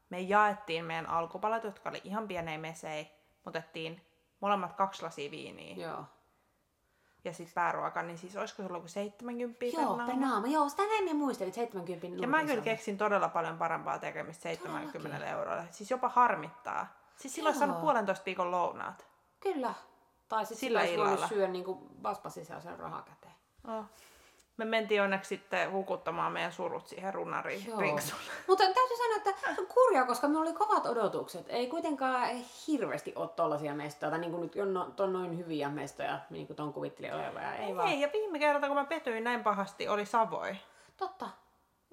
me 0.09 0.19
jaettiin 0.19 0.85
meidän 0.85 1.09
alkupalat, 1.09 1.63
jotka 1.63 1.89
oli 1.89 2.01
ihan 2.03 2.27
pienei 2.27 2.57
mesei. 2.57 3.11
Otettiin 3.45 4.01
molemmat 4.39 4.73
kaksi 4.73 5.03
lasia 5.03 5.31
viiniä. 5.31 5.75
Joo 5.75 6.05
ja 7.23 7.33
sitten 7.33 7.53
pääruoka, 7.53 8.01
niin 8.01 8.17
siis 8.17 8.35
olisiko 8.37 8.63
sulla 8.63 8.77
joku 8.77 8.87
70 8.87 9.65
Joo, 9.65 9.73
per 9.75 9.85
naama? 9.85 10.05
per 10.05 10.15
naama. 10.15 10.47
Joo, 10.47 10.69
sitä 10.69 10.83
näin 10.87 11.03
me 11.05 11.13
muistelin, 11.13 11.53
70 11.53 12.07
Ja 12.21 12.27
mä 12.27 12.43
kyllä 12.43 12.61
keksin 12.61 12.97
todella 12.97 13.29
paljon 13.29 13.57
parempaa 13.57 13.99
tekemistä 13.99 14.43
70 14.43 15.17
Todellakin. 15.17 15.39
eurolla. 15.39 15.63
Siis 15.71 15.91
jopa 15.91 16.09
harmittaa. 16.09 16.87
Siis 17.15 17.33
silloin 17.35 17.55
saanut 17.55 17.81
puolentoista 17.81 18.25
viikon 18.25 18.51
lounaat. 18.51 19.07
Kyllä. 19.39 19.73
Tai 20.29 20.45
siis 20.45 20.59
sillä 20.59 20.83
illalla. 20.83 21.27
syödä 21.27 21.47
niin 21.47 21.65
kuin 21.65 21.79
sen 22.59 22.79
rahaa 22.79 23.01
käteen. 23.01 23.33
Oh. 23.67 23.85
Me 24.57 24.65
mentiin 24.65 25.01
onneksi 25.01 25.27
sitten 25.27 25.71
hukuttamaan 25.71 26.31
meidän 26.31 26.51
surut 26.51 26.87
siihen 26.87 27.13
runariin 27.13 27.65
Mutta 28.47 28.63
täytyy 28.63 28.97
sanoa, 28.97 29.17
että 29.17 29.33
se 29.55 29.61
on 29.61 29.67
kurjaa, 29.67 30.05
koska 30.05 30.27
me 30.27 30.39
oli 30.39 30.53
kovat 30.53 30.85
odotukset. 30.85 31.45
Ei 31.49 31.67
kuitenkaan 31.67 32.29
hirveästi 32.67 33.13
ole 33.15 33.29
tollaisia 33.29 33.73
mestoja, 33.73 34.09
tai 34.09 34.19
niin 34.19 34.31
kuin 34.31 34.41
nyt 34.41 34.55
on, 34.55 34.93
on 34.99 35.13
noin 35.13 35.37
hyviä 35.37 35.69
mestoja, 35.69 36.19
niin 36.29 36.47
kuin 36.47 36.57
ton 36.57 36.73
kuvitteli 36.73 37.11
olevan. 37.11 37.43
Ei, 37.43 37.65
ei, 37.65 37.75
vaan. 37.75 37.99
ja 37.99 38.09
viime 38.13 38.39
kerralla 38.39 38.67
kun 38.67 38.77
mä 38.77 38.85
petyin 38.85 39.23
näin 39.23 39.43
pahasti, 39.43 39.87
oli 39.87 40.05
Savoi. 40.05 40.55
Totta. 40.97 41.29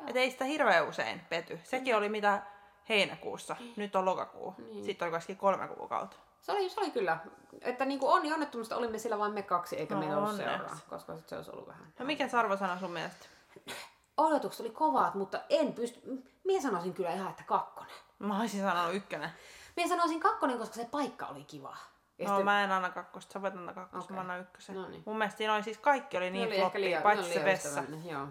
Et 0.06 0.16
ei 0.16 0.30
sitä 0.30 0.44
hirveän 0.44 0.88
usein 0.88 1.20
pety. 1.28 1.60
Sekin 1.62 1.96
oli 1.96 2.08
mitä 2.08 2.42
heinäkuussa, 2.88 3.56
niin. 3.58 3.74
nyt 3.76 3.96
on 3.96 4.04
lokakuu. 4.04 4.54
Niin. 4.58 4.84
Sitten 4.84 5.06
oli 5.06 5.10
kuitenkin 5.10 5.36
kolme 5.36 5.68
kuukautta. 5.68 6.16
Se 6.40 6.52
oli, 6.52 6.68
se 6.68 6.80
oli 6.80 6.90
kyllä, 6.90 7.18
että 7.60 7.84
niin 7.84 8.00
kuin 8.00 8.12
onni 8.12 8.32
onnettomusta 8.32 8.76
olimme 8.76 8.98
sillä 8.98 9.18
vain 9.18 9.32
me 9.32 9.42
kaksi, 9.42 9.76
eikä 9.76 9.94
no, 9.94 10.00
meillä 10.00 10.16
ollut 10.16 10.36
seuraa, 10.36 10.78
koska 10.88 11.16
se 11.26 11.36
olisi 11.36 11.50
ollut 11.50 11.66
vähän. 11.66 11.92
No 11.98 12.04
mikä 12.04 12.28
sarvosana 12.28 12.78
sun 12.78 12.90
mielestä? 12.90 13.26
Odotukset 14.16 14.60
oli 14.60 14.70
kovat, 14.70 15.14
mutta 15.14 15.40
en 15.48 15.72
pysty, 15.72 16.00
minä 16.44 16.62
sanoisin 16.62 16.94
kyllä 16.94 17.12
ihan, 17.12 17.30
että 17.30 17.42
kakkonen. 17.46 17.92
Mä 18.18 18.40
olisin 18.40 18.60
sanonut 18.60 18.94
ykkönen. 18.94 19.30
Minä 19.76 19.88
sanoisin 19.88 20.20
kakkonen, 20.20 20.58
koska 20.58 20.74
se 20.74 20.88
paikka 20.90 21.26
oli 21.26 21.44
kiva. 21.44 21.76
Ja 22.18 22.24
no 22.24 22.30
sitten... 22.30 22.44
mä 22.44 22.64
en 22.64 22.72
anna 22.72 22.90
kakkosta, 22.90 23.32
sä 23.32 23.42
voit 23.42 23.54
anna 23.54 23.72
kakkosta, 23.72 24.04
okay. 24.04 24.14
mä 24.14 24.20
annan 24.20 24.40
ykkösen. 24.40 24.74
No 24.74 24.88
niin. 24.88 25.02
Mun 25.06 25.18
mielestä 25.18 25.38
siinä 25.38 25.54
oli 25.54 25.62
siis 25.62 25.78
kaikki 25.78 26.16
oli 26.16 26.30
niin 26.30 26.50
floppia, 26.50 27.00
paitsi 27.00 27.32
se 27.32 27.44
vessa. 27.44 27.82
Joo. 28.04 28.28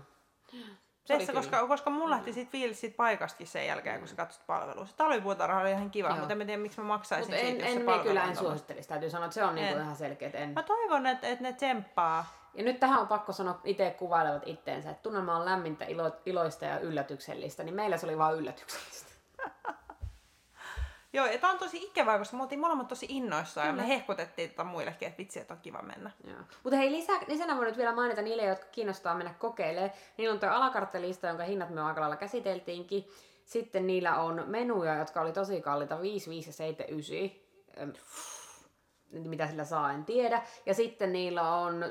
Vessa, 1.09 1.33
koska, 1.33 1.67
koska 1.67 1.89
mulla 1.89 2.09
lähti 2.09 2.33
sit 2.33 2.49
fiilis 2.49 2.81
siitä 2.81 2.97
paikastakin 2.97 3.47
sen 3.47 3.67
jälkeen, 3.67 3.99
kun 3.99 4.07
sä 4.07 4.15
katsot 4.15 4.47
palvelua. 4.47 4.85
Se 4.85 4.95
talvipuutarha 4.95 5.61
oli 5.61 5.71
ihan 5.71 5.91
kiva, 5.91 6.07
Joo. 6.07 6.17
mutta 6.17 6.33
en 6.33 6.39
tiedä, 6.39 6.57
miksi 6.57 6.81
mä 6.81 6.87
maksaisin 6.87 7.33
Mut 7.33 7.39
siitä, 7.39 7.65
en, 7.65 7.77
jos 7.77 7.87
en, 7.89 7.97
se 7.97 8.03
kyllä 8.03 8.23
en 8.23 8.35
suosittelisi. 8.35 8.89
Täytyy 8.89 9.09
sanoa, 9.09 9.25
että 9.25 9.33
se 9.33 9.43
on 9.43 9.55
niinku 9.55 9.79
ihan 9.79 9.95
selkeä. 9.95 10.29
En. 10.33 10.49
Mä 10.49 10.63
toivon, 10.63 11.05
että, 11.05 11.27
että 11.27 11.43
ne 11.43 11.53
tsemppaa. 11.53 12.39
Ja 12.53 12.63
nyt 12.63 12.79
tähän 12.79 12.99
on 12.99 13.07
pakko 13.07 13.33
sanoa, 13.33 13.59
itse 13.63 13.95
kuvailevat 13.99 14.43
itteensä, 14.45 14.89
että 14.89 15.03
tunnelma 15.03 15.35
on 15.35 15.45
lämmintä, 15.45 15.85
ilo, 15.85 16.11
iloista 16.25 16.65
ja 16.65 16.79
yllätyksellistä, 16.79 17.63
niin 17.63 17.75
meillä 17.75 17.97
se 17.97 18.05
oli 18.05 18.17
vain 18.17 18.37
yllätyksellistä. 18.37 19.13
Joo, 21.13 21.25
ja 21.25 21.37
tämä 21.37 21.53
on 21.53 21.59
tosi 21.59 21.83
ikävää, 21.83 22.17
koska 22.17 22.37
me 22.37 22.43
oltiin 22.43 22.59
molemmat 22.59 22.87
tosi 22.87 23.05
innoissaan 23.09 23.67
ja 23.67 23.73
me 23.73 23.87
hehkutettiin 23.87 24.49
tota 24.49 24.63
muillekin, 24.63 25.07
että 25.07 25.17
vitsi, 25.17 25.39
että 25.39 25.53
on 25.53 25.59
kiva 25.59 25.81
mennä. 25.81 26.11
Mutta 26.63 26.77
hei, 26.77 26.91
lisä, 26.91 27.13
lisänä 27.27 27.55
voin 27.55 27.65
nyt 27.65 27.77
vielä 27.77 27.95
mainita 27.95 28.21
niille, 28.21 28.43
jotka 28.43 28.65
kiinnostaa 28.71 29.15
mennä 29.15 29.33
kokeilemaan. 29.39 29.91
Niillä 30.17 30.33
on 30.33 30.39
tuo 30.39 30.49
alakarttelista, 30.49 31.27
jonka 31.27 31.43
hinnat 31.43 31.69
me 31.69 31.81
aika 31.81 32.01
lailla 32.01 32.15
käsiteltiinkin. 32.15 33.07
Sitten 33.45 33.87
niillä 33.87 34.19
on 34.19 34.43
menuja, 34.47 34.95
jotka 34.95 35.21
oli 35.21 35.31
tosi 35.31 35.61
kalliita, 35.61 36.01
5, 36.01 36.29
5 36.29 36.49
ja 36.49 36.53
7, 36.53 36.87
9. 36.89 37.29
mitä 39.11 39.47
sillä 39.47 39.63
saa, 39.65 39.93
en 39.93 40.05
tiedä. 40.05 40.41
Ja 40.65 40.73
sitten 40.73 41.13
niillä 41.13 41.55
on 41.55 41.83
ö, 41.83 41.87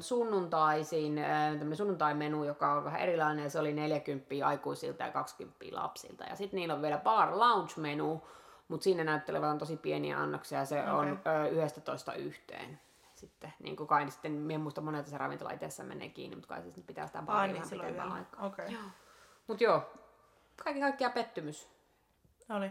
sunnuntaisin, 0.00 1.18
ö, 1.18 1.22
tämmöinen 1.22 1.76
sunnuntaimenu, 1.76 2.44
joka 2.44 2.72
on 2.72 2.84
vähän 2.84 3.00
erilainen, 3.00 3.50
se 3.50 3.58
oli 3.58 3.72
40 3.72 4.34
aikuisilta 4.46 5.04
ja 5.04 5.12
20 5.12 5.64
lapsilta. 5.70 6.24
Ja 6.24 6.36
sitten 6.36 6.58
niillä 6.58 6.74
on 6.74 6.82
vielä 6.82 6.98
bar 6.98 7.38
lounge 7.38 7.72
menu, 7.76 8.22
mutta 8.68 8.84
siinä 8.84 9.04
näyttelevät 9.04 9.58
tosi 9.58 9.76
pieniä 9.76 10.18
annoksia, 10.18 10.58
ja 10.58 10.64
se 10.64 10.80
okay. 10.80 10.94
on 10.94 11.20
ö, 11.26 11.64
11 11.64 12.14
yhteen. 12.14 12.80
Sitten, 13.14 13.52
niin 13.58 13.76
kuin 13.76 13.86
kai 13.86 14.10
sitten, 14.10 14.50
en 14.50 14.60
muista 14.60 14.80
monelta 14.80 15.10
se 15.10 15.18
ravintola 15.18 15.50
itse 15.50 15.82
menee 15.82 16.08
kiinni, 16.08 16.36
mutta 16.36 16.48
kai 16.48 16.58
se 16.58 16.64
sitten 16.64 16.84
pitää 16.84 17.06
sitä 17.06 17.22
baria 17.22 17.52
niin, 17.52 17.70
pitempään 17.70 18.12
aikaa. 18.12 18.52
Joo. 18.68 18.82
Mutta 19.46 19.64
joo, 19.64 19.82
kaiken 20.64 20.82
kaikkiaan 20.82 21.12
pettymys. 21.12 21.68
Oli. 22.50 22.70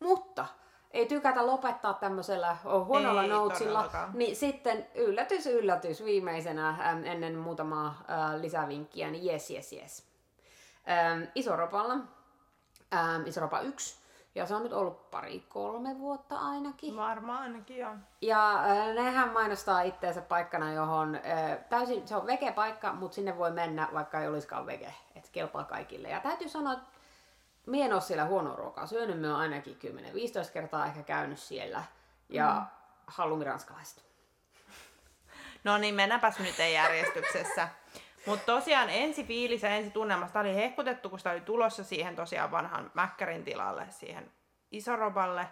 Mutta 0.00 0.46
ei 0.90 1.06
tykätä 1.06 1.46
lopettaa 1.46 1.94
tämmöisellä 1.94 2.56
oh, 2.64 2.86
huonolla 2.86 3.22
Ei 3.22 3.28
noutsilla. 3.28 3.82
todellakaan. 3.82 4.10
Niin 4.14 4.36
sitten 4.36 4.86
yllätys, 4.94 5.46
yllätys 5.46 6.04
viimeisenä 6.04 6.68
äm, 6.68 7.04
ennen 7.04 7.38
muutamaa 7.38 8.04
lisävinkkiä, 8.40 9.10
niin 9.10 9.24
jes, 9.24 9.50
jes, 9.50 9.72
jes. 9.72 10.06
Isoropalla, 11.34 11.96
Isoropa 13.26 13.60
1, 13.60 14.03
ja 14.34 14.46
se 14.46 14.54
on 14.54 14.62
nyt 14.62 14.72
ollut 14.72 15.10
pari, 15.10 15.40
kolme 15.48 15.98
vuotta 15.98 16.38
ainakin. 16.38 16.96
Varmaan 16.96 17.42
ainakin 17.42 17.78
joo. 17.78 17.94
Ja 18.20 18.64
äh, 18.64 18.94
nehän 18.94 19.32
mainostaa 19.32 19.82
itteensä 19.82 20.20
paikkana, 20.20 20.72
johon 20.72 21.14
äh, 21.14 21.58
täysin, 21.68 22.08
se 22.08 22.16
on 22.16 22.26
vege-paikka, 22.26 22.92
mutta 22.92 23.14
sinne 23.14 23.38
voi 23.38 23.50
mennä, 23.50 23.88
vaikka 23.92 24.20
ei 24.20 24.28
olisikaan 24.28 24.66
vege. 24.66 24.94
Että 25.16 25.28
kelpaa 25.32 25.64
kaikille. 25.64 26.08
Ja 26.08 26.20
täytyy 26.20 26.48
sanoa, 26.48 26.72
että 26.72 26.86
mie 27.66 27.84
en 27.84 27.92
ole 27.92 28.00
siellä 28.00 28.24
huonoa 28.24 28.56
ruokaa 28.56 28.86
syönyt, 28.86 29.20
me 29.20 29.32
on 29.32 29.40
ainakin 29.40 29.78
10-15 30.48 30.52
kertaa 30.52 30.86
ehkä 30.86 31.02
käynyt 31.02 31.38
siellä. 31.38 31.82
Ja 32.28 32.54
mm. 32.54 32.66
halumi 33.06 33.44
ranskalaiset. 33.44 34.04
No 35.64 35.78
niin, 35.78 35.94
mennäänpäs 35.94 36.38
nyt 36.38 36.60
ei 36.60 36.74
järjestyksessä. 36.74 37.68
Mutta 38.26 38.46
tosiaan 38.46 38.90
ensi 38.90 39.24
fiilis 39.24 39.62
ja 39.62 39.68
ensi 39.68 39.90
tunnelma, 39.90 40.26
sitä 40.26 40.40
oli 40.40 40.54
hehkutettu, 40.54 41.10
kun 41.10 41.18
sitä 41.18 41.30
oli 41.30 41.40
tulossa 41.40 41.84
siihen 41.84 42.16
tosiaan 42.16 42.50
vanhan 42.50 42.90
Mäkkärin 42.94 43.44
tilalle, 43.44 43.86
siihen 43.90 44.30
Isoroballe. 44.70 45.46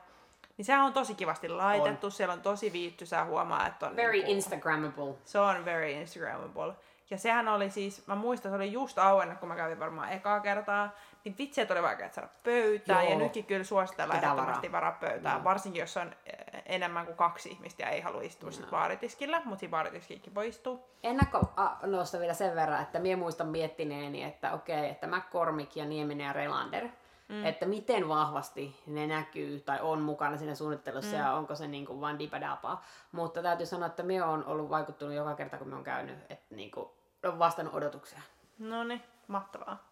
Niin 0.56 0.64
sehän 0.64 0.84
on 0.84 0.92
tosi 0.92 1.14
kivasti 1.14 1.48
laitettu, 1.48 2.06
on. 2.06 2.12
siellä 2.12 2.32
on 2.32 2.40
tosi 2.40 2.72
viittysää, 2.72 3.24
huomaa, 3.24 3.66
että 3.66 3.86
on... 3.86 3.96
Very 3.96 4.12
niinku- 4.12 4.30
Instagrammable. 4.32 5.14
Se 5.24 5.38
on 5.38 5.64
very 5.64 5.90
Instagrammable. 5.90 6.74
Ja 7.10 7.18
sehän 7.18 7.48
oli 7.48 7.70
siis, 7.70 8.06
mä 8.06 8.14
muistan, 8.14 8.52
se 8.52 8.56
oli 8.56 8.72
just 8.72 8.98
auennut, 8.98 9.38
kun 9.38 9.48
mä 9.48 9.56
kävin 9.56 9.78
varmaan 9.78 10.12
ekaa 10.12 10.40
kertaa, 10.40 10.90
niin 11.24 11.34
vitsi, 11.38 11.60
että 11.60 11.74
oli 11.74 11.82
vaikea 11.82 12.12
saada 12.12 12.28
pöytään. 12.42 13.04
Joo. 13.04 13.12
Ja 13.12 13.18
nytkin 13.18 13.44
kyllä 13.44 13.64
suositellaan 13.64 14.24
ehdottomasti 14.24 14.72
varaa. 14.72 14.90
varaa 14.90 15.00
pöytään, 15.00 15.44
varsinkin 15.44 15.80
jos 15.80 15.96
on 15.96 16.14
eh, 16.26 16.62
enemmän 16.66 17.06
kuin 17.06 17.16
kaksi 17.16 17.48
ihmistä 17.48 17.82
ja 17.82 17.88
ei 17.88 18.00
halua 18.00 18.22
istua 18.22 18.50
sit 18.50 18.70
baaritiskillä, 18.70 19.42
mutta 19.44 19.60
siinä 19.60 19.70
baaritiskikin 19.70 20.34
voi 20.34 20.48
istua. 20.48 20.78
Ennakkonosta 21.02 22.20
vielä 22.20 22.34
sen 22.34 22.54
verran, 22.54 22.82
että 22.82 22.98
minä 22.98 23.16
muistan 23.16 23.48
miettineeni, 23.48 24.22
että 24.22 24.52
okei, 24.52 24.90
että 24.90 25.06
McCormick 25.06 25.76
ja 25.76 25.84
Nieminen 25.84 26.26
ja 26.26 26.32
Relander, 26.32 26.88
mm. 27.28 27.46
että 27.46 27.66
miten 27.66 28.08
vahvasti 28.08 28.82
ne 28.86 29.06
näkyy 29.06 29.60
tai 29.60 29.80
on 29.80 30.00
mukana 30.00 30.36
siinä 30.36 30.54
suunnittelussa 30.54 31.16
mm. 31.16 31.22
ja 31.22 31.32
onko 31.32 31.54
se 31.54 31.68
niin 31.68 31.86
kuin 31.86 32.18
dipadapaa. 32.18 32.84
Mutta 33.12 33.42
täytyy 33.42 33.66
sanoa, 33.66 33.86
että 33.86 34.02
minä 34.02 34.26
on 34.26 34.44
ollut 34.44 34.70
vaikuttunut 34.70 35.14
joka 35.14 35.34
kerta, 35.34 35.58
kun 35.58 35.66
minä 35.66 35.76
olen 35.76 35.84
käynyt, 35.84 36.18
että 36.30 36.54
niin 36.54 36.70
kuin 36.70 36.88
on 37.24 37.38
vastannut 37.38 37.74
odotuksia. 37.74 38.20
No 38.58 38.84
niin, 38.84 39.02
mahtavaa. 39.28 39.91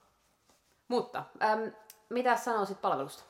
Mutta 0.91 1.25
äm, 1.43 1.73
mitä 2.09 2.37
sanoisit 2.37 2.81
palvelusta? 2.81 3.23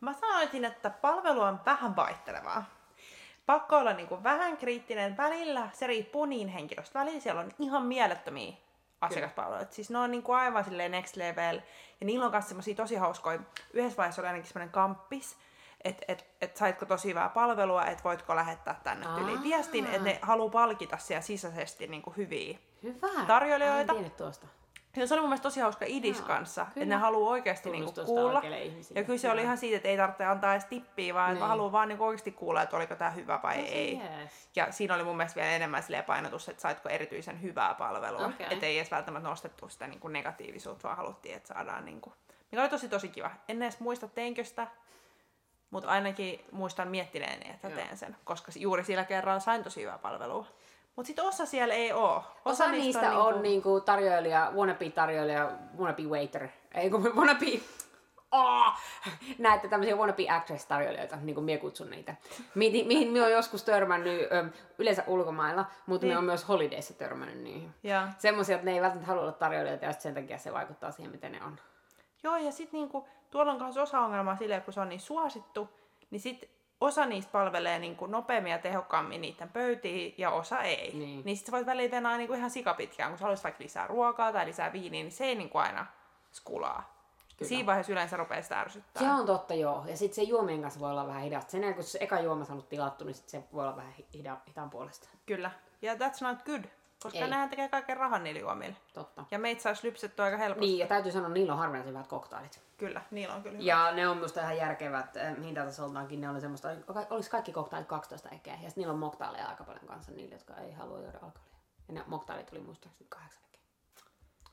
Mä 0.00 0.12
sanoisin, 0.12 0.64
että 0.64 0.90
palvelu 0.90 1.40
on 1.40 1.60
vähän 1.66 1.96
vaihtelevaa. 1.96 2.64
Pakko 3.46 3.76
olla 3.76 3.92
niin 3.92 4.08
kuin 4.08 4.22
vähän 4.22 4.56
kriittinen 4.56 5.16
välillä, 5.16 5.68
se 5.72 5.86
riippuu 5.86 6.24
niin 6.24 6.48
henkilöstä. 6.48 6.98
Välillä 6.98 7.20
siellä 7.20 7.40
on 7.40 7.50
ihan 7.58 7.82
mielettömiä 7.82 8.52
asiakaspalveluita. 9.00 9.74
Siis 9.74 9.90
ne 9.90 9.98
on 9.98 10.10
niin 10.10 10.22
kuin 10.22 10.38
aivan 10.38 10.64
silleen 10.64 10.90
next 10.90 11.16
level. 11.16 11.60
Ja 12.00 12.06
niillä 12.06 12.26
on 12.26 12.32
myös 12.32 12.76
tosi 12.76 12.96
hauskoja. 12.96 13.38
Yhdessä 13.72 13.96
vaiheessa 13.96 14.22
oli 14.22 14.28
ainakin 14.28 14.48
semmoinen 14.48 14.72
kamppis, 14.72 15.36
että 15.84 16.04
et, 16.08 16.26
et 16.40 16.56
saitko 16.56 16.86
tosi 16.86 17.08
hyvää 17.08 17.28
palvelua, 17.28 17.84
että 17.84 18.04
voitko 18.04 18.36
lähettää 18.36 18.80
tänne 18.84 19.06
yli 19.20 19.42
viestin, 19.42 19.86
että 19.86 19.98
ne 19.98 20.18
haluaa 20.22 20.50
palkita 20.50 20.98
siellä 20.98 21.22
sisäisesti 21.22 21.86
niin 21.86 22.02
kuin 22.02 22.16
hyviä 22.16 22.58
Hyvä. 22.82 23.26
Tarjoilijoita. 23.26 23.92
Tiennyt 23.92 24.16
tuosta. 24.16 24.46
Se 25.06 25.14
oli 25.14 25.20
mun 25.20 25.28
mielestä 25.30 25.42
tosi 25.42 25.60
hauska 25.60 25.84
idis 25.88 26.18
Joo, 26.18 26.26
kanssa, 26.26 26.64
kyllä. 26.64 26.84
että 26.84 26.94
ne 26.94 27.00
haluaa 27.00 27.30
oikeasti 27.30 27.70
niinku 27.70 27.92
kuulla. 28.06 28.42
Ja 28.94 29.04
kyllä 29.04 29.18
se 29.18 29.30
oli 29.30 29.42
ihan 29.42 29.58
siitä, 29.58 29.76
että 29.76 29.88
ei 29.88 29.96
tarvitse 29.96 30.24
antaa 30.24 30.52
edes 30.52 30.64
tippiä, 30.64 31.14
vaan 31.14 31.34
Niin. 31.34 31.44
haluaa 31.46 31.72
vaan 31.72 31.88
niinku 31.88 32.04
oikeasti 32.04 32.32
kuulla, 32.32 32.62
että 32.62 32.76
oliko 32.76 32.94
tämä 32.94 33.10
hyvä 33.10 33.40
vai 33.42 33.56
Tosi 33.58 33.68
ei. 33.68 33.96
jees. 33.98 34.48
Ja 34.56 34.72
siinä 34.72 34.94
oli 34.94 35.04
mun 35.04 35.16
mielestä 35.16 35.40
vielä 35.40 35.52
enemmän 35.52 35.82
painotus, 36.06 36.48
että 36.48 36.62
saitko 36.62 36.88
erityisen 36.88 37.42
hyvää 37.42 37.74
palvelua. 37.74 38.26
Okei. 38.26 38.46
Että 38.50 38.66
ei 38.66 38.78
edes 38.78 38.90
välttämättä 38.90 39.28
nostettu 39.28 39.68
sitä 39.68 39.86
niinku 39.86 40.08
negatiivisuutta, 40.08 40.88
vaan 40.88 40.96
haluttiin, 40.96 41.36
että 41.36 41.54
saadaan... 41.54 41.84
Niinku... 41.84 42.12
Mikä 42.50 42.62
oli 42.62 42.70
tosi 42.70 42.88
tosi 42.88 43.08
kiva. 43.08 43.30
En 43.48 43.62
edes 43.62 43.80
muista 43.80 44.08
teinkö 44.08 44.44
sitä, 44.44 44.66
mutta 45.70 45.88
ainakin 45.88 46.44
muistan 46.52 46.88
miettineeni, 46.88 47.50
että 47.50 47.68
Joo. 47.68 47.76
teen 47.76 47.96
sen. 47.96 48.16
Koska 48.24 48.52
juuri 48.56 48.84
sillä 48.84 49.04
kerralla 49.04 49.40
sain 49.40 49.64
tosi 49.64 49.82
hyvää 49.82 49.98
palvelua. 49.98 50.46
Mutta 50.98 51.06
sitten 51.06 51.24
osa 51.24 51.46
siellä 51.46 51.74
ei 51.74 51.92
oo. 51.92 52.24
Osa, 52.44 52.70
niistä 52.70 53.18
on, 53.18 53.42
niinku... 53.42 53.42
niinku 53.42 53.80
tarjoilija, 53.80 54.52
wannabe-tarjoilija, 54.54 55.50
wannabe-waiter, 55.78 56.48
ei 56.74 56.90
kun 56.90 57.12
wannabe... 57.16 57.46
Oh! 58.32 58.72
Näette 59.38 59.68
tämmöisiä 59.68 59.96
wannabe 59.96 60.30
actress-tarjoilijoita, 60.30 61.16
niin 61.16 61.34
kuin 61.34 61.44
minä 61.44 61.58
kutsun 61.58 61.90
niitä, 61.90 62.14
mihin, 62.54 62.86
mihin 62.86 63.08
minä 63.08 63.24
olen 63.24 63.34
joskus 63.34 63.64
törmännyt 63.64 64.32
ö, 64.32 64.44
yleensä 64.78 65.04
ulkomailla, 65.06 65.64
mutta 65.86 66.06
niin. 66.06 66.10
Minä 66.10 66.18
olen 66.18 66.26
myös 66.26 66.48
holidayssa 66.48 66.94
törmännyt 66.94 67.38
niihin. 67.38 67.74
Semmoisia, 68.18 68.56
että 68.56 68.64
ne 68.64 68.72
ei 68.72 68.80
välttämättä 68.80 69.08
halua 69.08 69.22
olla 69.22 69.32
tarjoilijoita 69.32 69.84
ja 69.84 69.92
sen 69.92 70.14
takia 70.14 70.38
se 70.38 70.52
vaikuttaa 70.52 70.90
siihen, 70.90 71.12
miten 71.12 71.32
ne 71.32 71.44
on. 71.44 71.56
Joo, 72.22 72.36
ja 72.36 72.52
sitten 72.52 72.80
niinku, 72.80 73.08
tuolla 73.30 73.52
on 73.52 73.62
myös 73.62 73.76
osa 73.76 74.00
ongelmaa 74.00 74.36
silleen, 74.36 74.62
kun 74.62 74.74
se 74.74 74.80
on 74.80 74.88
niin 74.88 75.00
suosittu, 75.00 75.68
niin 76.10 76.20
sit 76.20 76.57
osa 76.80 77.06
niistä 77.06 77.32
palvelee 77.32 77.78
niinku 77.78 78.06
nopeammin 78.06 78.52
ja 78.52 78.58
tehokkaammin 78.58 79.20
niiden 79.20 79.48
pöytiin, 79.48 80.14
ja 80.18 80.30
osa 80.30 80.62
ei. 80.62 80.92
Niin. 80.94 81.22
niin 81.24 81.36
sit 81.36 81.46
sä 81.46 81.52
voit 81.52 81.66
välillä 81.66 81.90
venää 81.90 82.16
niinku 82.16 82.34
ihan 82.34 82.50
sikapitkään, 82.50 83.10
kun 83.10 83.18
sä 83.18 83.22
haluaisit 83.22 83.44
vaikka 83.44 83.64
lisää 83.64 83.86
ruokaa 83.86 84.32
tai 84.32 84.46
lisää 84.46 84.72
viiniä, 84.72 85.02
niin 85.02 85.12
se 85.12 85.24
ei 85.24 85.34
niinku 85.34 85.58
aina 85.58 85.86
skulaa. 86.32 86.98
Kyllä. 87.38 87.48
Siinä 87.48 87.66
vaiheessa 87.66 87.92
yleensä 87.92 88.16
rupeaa 88.16 88.42
sitä 88.42 88.60
ärsyttää. 88.60 89.02
Se 89.02 89.10
on 89.10 89.26
totta, 89.26 89.54
joo. 89.54 89.84
Ja 89.86 89.96
sitten 89.96 90.14
se 90.14 90.22
juomien 90.22 90.62
kanssa 90.62 90.80
voi 90.80 90.90
olla 90.90 91.06
vähän 91.06 91.22
hidasta. 91.22 91.50
Sen 91.50 91.60
jälkeen, 91.60 91.74
kun 91.74 91.84
se 91.84 91.98
eka 92.00 92.20
juoma 92.20 92.44
saanut 92.44 92.68
tilattu, 92.68 93.04
niin 93.04 93.14
sit 93.14 93.28
se 93.28 93.42
voi 93.52 93.64
olla 93.64 93.76
vähän 93.76 93.92
hida, 94.14 94.36
hitaan 94.48 94.70
puolesta. 94.70 95.08
Kyllä. 95.26 95.50
Ja 95.82 95.94
that's 95.94 96.18
not 96.20 96.42
good, 96.42 96.64
koska 97.02 97.18
Ei. 97.18 97.30
nehän 97.30 97.48
tekee 97.48 97.68
kaiken 97.68 97.96
rahan 97.96 98.24
niillä 98.24 98.40
juomilla. 98.40 98.76
Totta. 98.94 99.24
Ja 99.30 99.38
meitä 99.38 99.62
saisi 99.62 99.86
lypsettyä 99.86 100.24
aika 100.24 100.36
helposti. 100.36 100.66
Niin, 100.66 100.78
ja 100.78 100.86
täytyy 100.86 101.12
sanoa, 101.12 101.28
niillä 101.28 101.52
on 101.52 101.58
harvinaisen 101.58 101.94
hyvät 101.94 102.06
koktailit. 102.06 102.60
Kyllä, 102.78 103.02
niillä 103.10 103.34
on 103.34 103.42
kyllä. 103.42 103.58
Ja 103.60 103.92
ne 103.92 104.08
on 104.08 104.16
minusta 104.16 104.40
ihan 104.40 104.56
järkevät 104.56 105.16
äh, 105.16 105.36
hintatasoltaankin. 105.44 106.20
Ne 106.20 106.30
oli 106.30 106.40
semmoista, 106.40 106.68
olisi 107.10 107.30
kaikki 107.30 107.52
koktailit 107.52 107.88
12 107.88 108.28
ekeä. 108.28 108.58
Ja 108.62 108.70
niillä 108.76 108.92
on 108.92 108.98
moktaaleja 108.98 109.46
aika 109.46 109.64
paljon 109.64 109.86
kanssa 109.86 110.12
niille, 110.12 110.34
jotka 110.34 110.54
ei 110.54 110.72
halua 110.72 110.98
juoda 110.98 111.18
alkoholia. 111.22 111.58
Ja 111.88 111.94
ne 111.94 112.04
moktailit 112.06 112.46
tuli 112.46 112.60
muistaakseni 112.60 113.06
8 113.08 113.42
ekeä. 113.48 113.60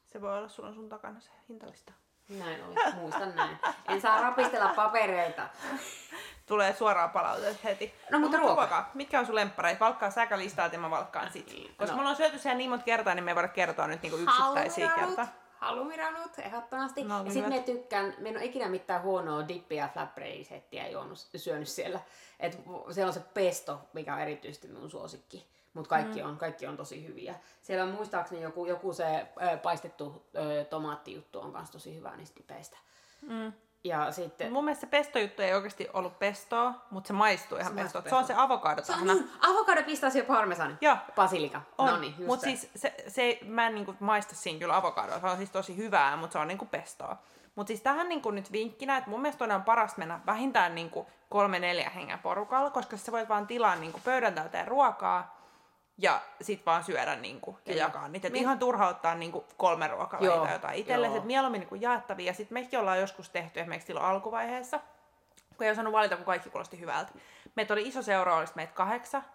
Se 0.06 0.22
voi 0.22 0.38
olla 0.38 0.48
sulla 0.48 0.74
sun 0.74 0.90
takana 0.90 1.20
se 1.20 1.32
hintalista. 1.50 1.94
Näin 2.30 2.64
oli, 2.64 2.76
muistan 2.96 3.36
näin. 3.36 3.58
En 3.88 4.02
saa 4.02 4.22
rapistella 4.22 4.74
papereita. 4.76 5.50
Tulee 6.46 6.74
suoraan 6.74 7.10
palautetta 7.10 7.60
heti. 7.64 7.94
No, 8.12 8.20
mutta 8.20 8.38
ruoka. 8.38 8.90
Mitkä 8.94 9.20
on 9.20 9.26
sun 9.26 9.36
lemppareita? 9.36 9.86
Valkkaa 9.86 10.12
säkä 10.12 10.38
listaa 10.38 10.70
ja 10.72 10.80
mä 10.80 10.90
valkkaan 10.90 11.32
sit. 11.32 11.54
Koska 11.78 11.92
No. 11.92 11.96
me 11.96 12.00
ollaan 12.00 12.16
syöty 12.16 12.40
siellä 12.40 12.58
niin 12.58 12.70
monta 12.70 12.86
kertaa, 12.86 13.16
niin 13.16 13.24
me 13.24 13.32
ei 13.32 13.36
voida 13.36 13.48
kertoa 13.48 13.88
nyt 13.88 14.02
niinku 14.02 14.18
yksittäisiä 14.18 14.90
kertaa. 14.90 15.28
Halumiranut, 15.58 16.40
ehdottomasti. 16.40 17.04
No, 17.04 17.18
ja 17.18 17.24
niin 17.24 17.34
sitten 17.34 17.54
me 17.54 17.60
tykkään, 17.60 18.14
me 18.18 18.30
en 18.30 18.36
ole 18.38 18.46
ikinä 18.46 18.70
mitään 18.70 19.02
huonoa 19.02 19.48
dippiä 19.48 19.84
ja 19.84 19.90
flatbread-settiä 19.94 20.88
juonut, 20.88 21.28
syönyt 21.36 21.68
siellä. 21.68 22.00
Et 22.40 22.60
siellä 22.92 23.10
on 23.10 23.14
se 23.14 23.20
pesto, 23.34 23.82
mikä 23.94 24.14
on 24.14 24.20
erityisesti 24.20 24.68
minun 24.68 24.90
suosikki. 24.90 25.48
Mutta 25.74 25.90
kaikki, 25.90 26.22
mm. 26.24 26.30
on, 26.30 26.38
kaikki 26.38 26.68
on 26.68 26.78
tosi 26.78 27.08
hyviä. 27.08 27.36
Siellä 27.62 27.84
on 27.84 27.90
muistaakseni 27.92 28.42
joku, 28.42 28.66
joku 28.66 28.94
se 28.94 29.28
ö, 29.54 29.58
paistettu 29.58 30.26
ö, 30.36 30.64
tomaattijuttu 30.66 31.40
on 31.40 31.52
myös 31.52 31.70
tosi 31.72 31.96
hyvä 31.96 32.16
niistä 32.16 32.38
dipeistä. 32.38 32.78
Mm. 33.22 33.54
Ja 33.86 34.12
sitten... 34.12 34.52
Mun 34.54 34.66
mielestä 34.66 34.82
se 34.82 34.88
pestojuttu 34.88 35.42
ei 35.42 35.54
oikeasti 35.54 35.88
ollut 35.94 36.20
pestoa, 36.20 36.74
mutta 36.92 37.08
se 37.08 37.14
maistuu 37.14 37.58
ihan 37.58 37.76
pestoa. 37.76 38.02
Se 38.02 38.16
on 38.16 38.26
se 38.26 38.34
avokado 38.38 38.84
Se 38.84 38.94
on 38.94 39.08
niin, 39.08 39.30
avokado, 39.42 39.84
pistasio, 39.84 40.24
parmesani. 40.24 40.76
Joo. 40.82 40.98
Basilika. 41.16 41.62
On, 41.78 41.88
No 41.88 41.98
niin, 41.98 42.16
just 42.18 42.28
mutta 42.28 42.44
se. 42.44 42.56
siis 42.56 42.72
se, 42.76 42.96
se, 43.08 43.40
mä 43.46 43.68
en 43.68 43.76
niinku 43.76 43.96
maista 44.00 44.36
siinä 44.36 44.60
kyllä 44.60 44.76
avokadoa, 44.76 45.20
se 45.20 45.28
on 45.28 45.38
siis 45.38 45.50
tosi 45.50 45.78
hyvää, 45.78 46.18
mutta 46.18 46.34
se 46.34 46.40
on 46.40 46.48
niinku 46.48 46.66
pestoa. 46.66 47.18
Mutta 47.56 47.68
siis 47.68 47.82
tähän 47.82 48.10
niinku 48.10 48.32
nyt 48.32 48.52
vinkkinä, 48.52 48.98
että 48.98 49.10
mun 49.10 49.22
mielestä 49.22 49.46
on 49.46 49.64
paras 49.64 49.98
mennä 49.98 50.20
vähintään 50.26 50.76
niinku 50.76 51.08
kolme 51.30 51.60
neljä 51.60 51.90
hengen 51.90 52.20
porukalla, 52.20 52.70
koska 52.70 52.98
sä 52.98 53.12
voit 53.12 53.30
vaan 53.30 53.48
tilaa 53.48 53.76
niinku 53.76 54.00
pöydän 54.06 54.34
täyteen 54.34 54.68
ruokaa 54.68 55.45
ja 55.98 56.22
sit 56.42 56.66
vaan 56.66 56.84
syödä 56.84 57.16
niinku 57.16 57.52
ja 57.52 57.74
Kyllä. 57.74 57.86
jakaa 57.86 58.08
niitä. 58.08 58.28
Et 58.28 58.36
ihan 58.36 58.60
turha 58.60 58.88
ottaa 58.88 59.16
niinku 59.16 59.46
kolme 59.58 59.88
ruokalajia 59.88 60.36
Joo, 60.36 60.46
tai 60.46 60.54
jotain 60.54 60.80
itsellesi, 60.80 61.16
että 61.16 61.28
mieluummin 61.28 61.60
niinku 61.60 61.76
jaettavia. 61.76 62.26
Ja 62.26 62.34
sit 62.34 62.52
mekin 62.52 62.80
ollaan 62.80 63.00
joskus 63.00 63.30
tehty 63.30 63.60
esimerkiksi 63.60 63.88
silloin 63.88 64.06
alkuvaiheessa, 64.06 64.80
kun 65.58 65.66
ei 65.66 65.72
osannut 65.72 65.94
valita, 65.94 66.16
kun 66.16 66.26
kaikki 66.26 66.50
kuulosti 66.50 66.80
hyvältä. 66.80 67.12
Meitä 67.56 67.74
oli 67.74 67.88
iso 67.88 68.02
seura, 68.02 68.36
olisi 68.38 68.54
meitä 68.56 68.74
kahdeksan. 68.74 69.26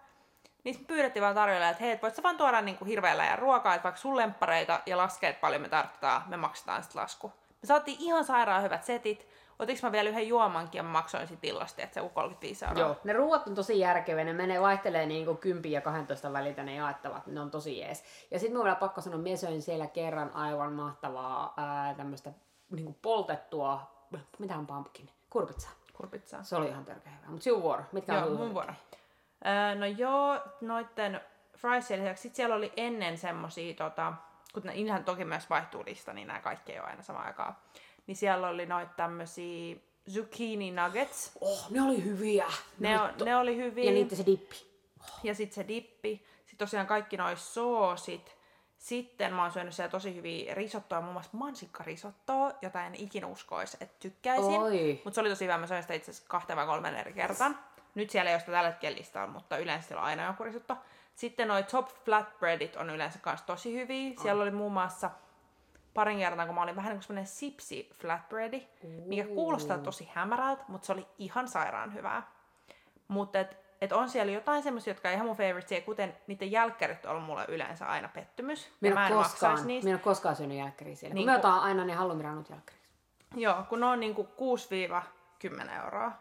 Niin 0.63 0.75
me 0.79 0.85
pyydettiin 0.85 1.23
vaan 1.23 1.35
tarjolla, 1.35 1.69
että 1.69 1.83
hei, 1.83 1.91
et 1.91 2.01
voit 2.01 2.15
sä 2.15 2.23
vaan 2.23 2.37
tuoda 2.37 2.61
niinku 2.61 2.85
hirveällä 2.85 3.25
ja 3.25 3.35
ruokaa, 3.35 3.75
että 3.75 3.83
vaikka 3.83 4.01
sun 4.01 4.17
lemppareita 4.17 4.81
ja 4.85 4.97
laskee, 4.97 5.29
että 5.29 5.41
paljon 5.41 5.61
me 5.61 5.69
tarvitaan, 5.69 6.23
me 6.27 6.37
maksetaan 6.37 6.83
sitten 6.83 7.01
lasku. 7.01 7.27
Me 7.61 7.67
saatiin 7.67 7.97
ihan 7.99 8.25
sairaan 8.25 8.63
hyvät 8.63 8.83
setit. 8.83 9.27
Otinko 9.59 9.79
mä 9.83 9.91
vielä 9.91 10.09
yhden 10.09 10.27
juomankin 10.27 10.79
ja 10.79 10.83
maksoin 10.83 11.27
sit 11.27 11.43
illasta, 11.43 11.81
että 11.81 11.93
se 11.93 12.01
on 12.01 12.09
35 12.09 12.65
euroa. 12.65 12.79
Joo, 12.79 12.95
ne 13.03 13.13
ruuat 13.13 13.47
on 13.47 13.55
tosi 13.55 13.79
järkeviä, 13.79 14.23
ne 14.23 14.33
menee 14.33 14.61
vaihtelee 14.61 15.05
niin 15.05 15.25
kuin 15.25 15.37
10 15.37 15.71
ja 15.71 15.81
12 15.81 16.33
välitä 16.33 16.63
ne 16.63 16.75
jaettavat, 16.75 17.27
ne 17.27 17.39
on 17.39 17.51
tosi 17.51 17.79
jees. 17.79 18.03
Ja 18.31 18.39
sitten 18.39 18.57
mun 18.57 18.63
vielä 18.63 18.75
pakko 18.75 19.01
sanoa, 19.01 19.19
mä 19.19 19.35
söin 19.35 19.61
siellä 19.61 19.87
kerran 19.87 20.31
aivan 20.33 20.73
mahtavaa 20.73 21.53
ää, 21.57 21.93
tämmöistä 21.93 22.31
niin 22.71 22.85
kuin 22.85 22.97
poltettua, 23.01 23.91
mitä 24.39 24.57
on 24.57 24.67
pumpkin? 24.67 25.09
Kurpitsaa. 25.29 25.71
Kurpitsaa. 25.93 26.43
Se 26.43 26.55
oli 26.55 26.67
ihan 26.67 26.85
törkeä 26.85 27.11
hyvä. 27.11 27.27
Mutta 27.31 27.43
sinun 27.43 27.61
vuoro, 27.61 27.83
mitkä 27.91 28.13
Joo, 28.13 28.25
on 28.25 28.37
mun 28.37 28.53
vuoro. 28.53 28.73
Öö, 29.45 29.75
no 29.75 29.85
joo, 29.85 30.39
noitten 30.61 31.21
friesien 31.57 31.99
lisäksi 31.99 32.21
sit 32.21 32.35
siellä 32.35 32.55
oli 32.55 32.73
ennen 32.77 33.17
semmosia, 33.17 33.73
tota, 33.73 34.13
kun 34.53 34.63
ne 34.65 34.73
ihan 34.73 35.03
toki 35.03 35.25
myös 35.25 35.49
vaihtuu 35.49 35.83
lista, 35.85 36.13
niin 36.13 36.27
nämä 36.27 36.39
kaikki 36.39 36.71
ei 36.71 36.79
ole 36.79 36.87
aina 36.87 37.01
samaan 37.01 37.25
aikaan. 37.25 37.55
Niin 38.07 38.15
siellä 38.15 38.47
oli 38.47 38.65
noita 38.65 38.93
tämmösiä 38.97 39.75
zucchini 40.11 40.71
nuggets. 40.71 41.31
Oh, 41.41 41.67
ne 41.69 41.81
oli 41.81 42.03
hyviä. 42.03 42.45
Ne, 42.79 43.01
on, 43.01 43.09
ne 43.25 43.35
oli 43.35 43.57
hyviä. 43.57 43.85
Ja 43.85 43.91
niitä 43.91 44.15
se 44.15 44.25
dippi. 44.25 44.55
Ja 45.23 45.35
sitten 45.35 45.55
se 45.55 45.67
dippi. 45.67 46.25
Sitten 46.45 46.57
tosiaan 46.57 46.87
kaikki 46.87 47.17
noi 47.17 47.37
soosit. 47.37 48.37
Sitten 48.77 49.33
mä 49.33 49.41
oon 49.41 49.51
syönyt 49.51 49.73
siellä 49.73 49.91
tosi 49.91 50.15
hyviä 50.15 50.53
risottoa, 50.53 51.01
muun 51.01 51.13
muassa 51.13 51.31
mansikkarisottoa, 51.33 52.51
jota 52.61 52.85
en 52.85 52.95
ikinä 52.95 53.27
uskoisi, 53.27 53.77
että 53.79 53.95
tykkäisin. 53.99 54.61
Mutta 55.03 55.15
se 55.15 55.21
oli 55.21 55.29
tosi 55.29 55.45
hyvä, 55.45 55.57
mä 55.57 55.67
söin 55.67 55.81
sitä 55.83 55.93
itse 55.93 56.11
asiassa 56.11 56.29
kahteen 56.29 56.57
vai 56.57 56.65
kolmen 56.65 56.95
eri 56.95 57.13
kertaan. 57.13 57.59
Nyt 57.95 58.09
siellä 58.09 58.29
ei 58.29 58.35
ole 58.35 58.39
sitä 58.39 58.51
tällä 58.51 58.69
hetkellä 58.69 58.97
listaa, 58.97 59.27
mutta 59.27 59.57
yleensä 59.57 59.87
siellä 59.87 60.01
on 60.01 60.07
aina 60.07 60.27
joku 60.27 60.43
risotto. 60.43 60.77
Sitten 61.15 61.47
noi 61.47 61.63
top 61.63 61.87
flatbreadit 62.05 62.75
on 62.75 62.89
yleensä 62.89 63.19
myös 63.25 63.41
tosi 63.41 63.73
hyviä. 63.73 64.13
Siellä 64.21 64.43
oli 64.43 64.51
muun 64.51 64.73
muassa 64.73 65.09
parin 65.93 66.19
kertaa, 66.19 66.45
kun 66.45 66.55
mä 66.55 66.61
olin 66.61 66.75
vähän 66.75 66.89
niin 66.89 66.97
kuin 66.97 67.03
semmoinen 67.03 67.27
sipsi 67.27 67.89
flatbreadi, 68.01 68.67
mikä 69.05 69.23
kuulostaa 69.23 69.77
tosi 69.77 70.09
hämärältä, 70.13 70.63
mutta 70.67 70.85
se 70.85 70.91
oli 70.93 71.07
ihan 71.17 71.47
sairaan 71.47 71.93
hyvää. 71.93 72.31
Mutta 73.07 73.39
et, 73.39 73.57
et 73.81 73.91
on 73.91 74.09
siellä 74.09 74.31
jotain 74.31 74.63
semmoisia, 74.63 74.91
jotka 74.91 75.09
ei 75.09 75.15
ihan 75.15 75.27
mun 75.27 75.35
favoritesia, 75.35 75.81
kuten 75.81 76.17
niiden 76.27 76.51
jälkkärit 76.51 77.05
on 77.05 77.21
mulle 77.21 77.45
yleensä 77.47 77.85
aina 77.85 78.07
pettymys. 78.07 78.71
Minä 78.81 78.95
mä 78.95 79.07
en, 79.07 79.13
koskaan, 79.13 79.67
niistä. 79.67 79.85
minä 79.87 79.97
en 79.97 80.03
koskaan 80.03 80.35
syönyt 80.35 80.57
jälkkäriä 80.57 80.95
siellä. 80.95 81.13
Niin 81.13 81.27
Niin 81.27 81.41
kun- 81.41 81.49
otan 81.49 81.59
aina 81.63 81.85
ne 81.85 81.93
hallumiranut 81.93 82.49
jälkkäriä. 82.49 82.81
Joo, 83.35 83.63
kun 83.69 83.79
ne 83.79 83.85
on 83.85 83.99
niinku 83.99 84.27
6-10 85.43 85.69
euroa. 85.83 86.11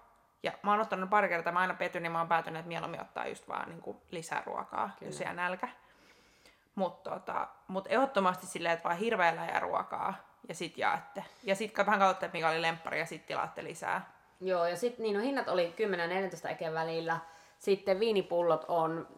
Ja 0.43 0.53
mä 0.63 0.71
oon 0.71 0.81
ottanut 0.81 1.11
pari 1.11 1.29
kertaa, 1.29 1.53
mä 1.53 1.59
aina 1.61 1.75
petyn, 1.75 2.03
niin 2.03 2.13
mä 2.13 2.19
oon 2.19 2.29
päätynyt, 2.29 2.61
että 2.61 2.69
mieluummin 2.69 3.01
ottaa 3.01 3.27
just 3.27 3.49
vaan 3.49 3.69
niinku 3.69 4.03
lisää 4.11 4.43
ruokaa, 4.47 4.91
Kyllä. 4.99 5.11
jos 5.11 5.21
jää 5.21 5.33
nälkä. 5.33 5.69
Mutta 6.75 7.11
tota, 7.11 7.49
mut 7.69 7.87
ehdottomasti 7.89 8.47
silleen, 8.47 8.73
että 8.73 8.85
vaan 8.85 8.99
hirveällä 8.99 9.45
ja 9.45 9.61
ruokaa 9.61 10.15
ja 10.49 10.55
sit 10.55 10.79
jaatte. 10.79 11.25
Ja 11.43 11.55
sit 11.55 11.77
vähän 11.77 11.99
katsotte, 11.99 12.31
mikä 12.33 12.49
oli 12.49 12.63
lemppari 12.63 12.99
ja 12.99 13.07
sit 13.07 13.27
tilaatte 13.27 13.65
lisää. 13.65 14.13
Joo, 14.41 14.67
ja 14.67 14.77
sitten 14.77 15.03
niin 15.03 15.17
no, 15.17 15.23
hinnat 15.23 15.49
oli 15.49 15.73
10 15.77 16.11
ja 16.11 16.17
14 16.17 16.49
eken 16.49 16.75
välillä. 16.75 17.19
Sitten 17.59 18.01
viinipullot 18.01 18.65
on 18.69 19.09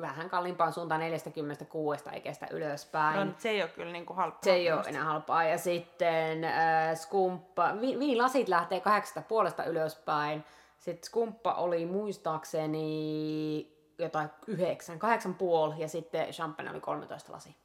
vähän 0.00 0.30
kalliimpaan 0.30 0.72
suuntaan 0.72 1.00
46 1.00 2.04
ekestä 2.12 2.46
ylöspäin. 2.50 3.28
No 3.28 3.34
se 3.38 3.50
ei 3.50 3.62
ole 3.62 3.70
kyllä 3.70 3.92
niinku 3.92 4.14
halpaa. 4.14 4.40
Se 4.42 4.52
ei 4.52 4.72
ole 4.72 4.82
enää 4.86 5.04
halpaa. 5.04 5.44
Ja 5.44 5.58
sitten 5.58 6.44
äh, 6.44 6.96
skumppa, 6.96 7.72
vi, 7.80 7.98
viinilasit 7.98 8.48
lähtee 8.48 8.80
kahdeksasta 8.80 9.22
puolesta 9.22 9.64
ylöspäin. 9.64 10.44
Sitten 10.78 11.06
skumppa 11.06 11.54
oli 11.54 11.86
muistaakseni 11.86 13.75
jotain 13.98 14.30
yhdeksän, 14.46 14.98
kahdeksan 14.98 15.34
puoli 15.34 15.74
ja 15.78 15.88
sitten 15.88 16.28
champagne 16.28 16.70
oli 16.70 16.80
13 16.80 17.32
lasi. 17.32 17.56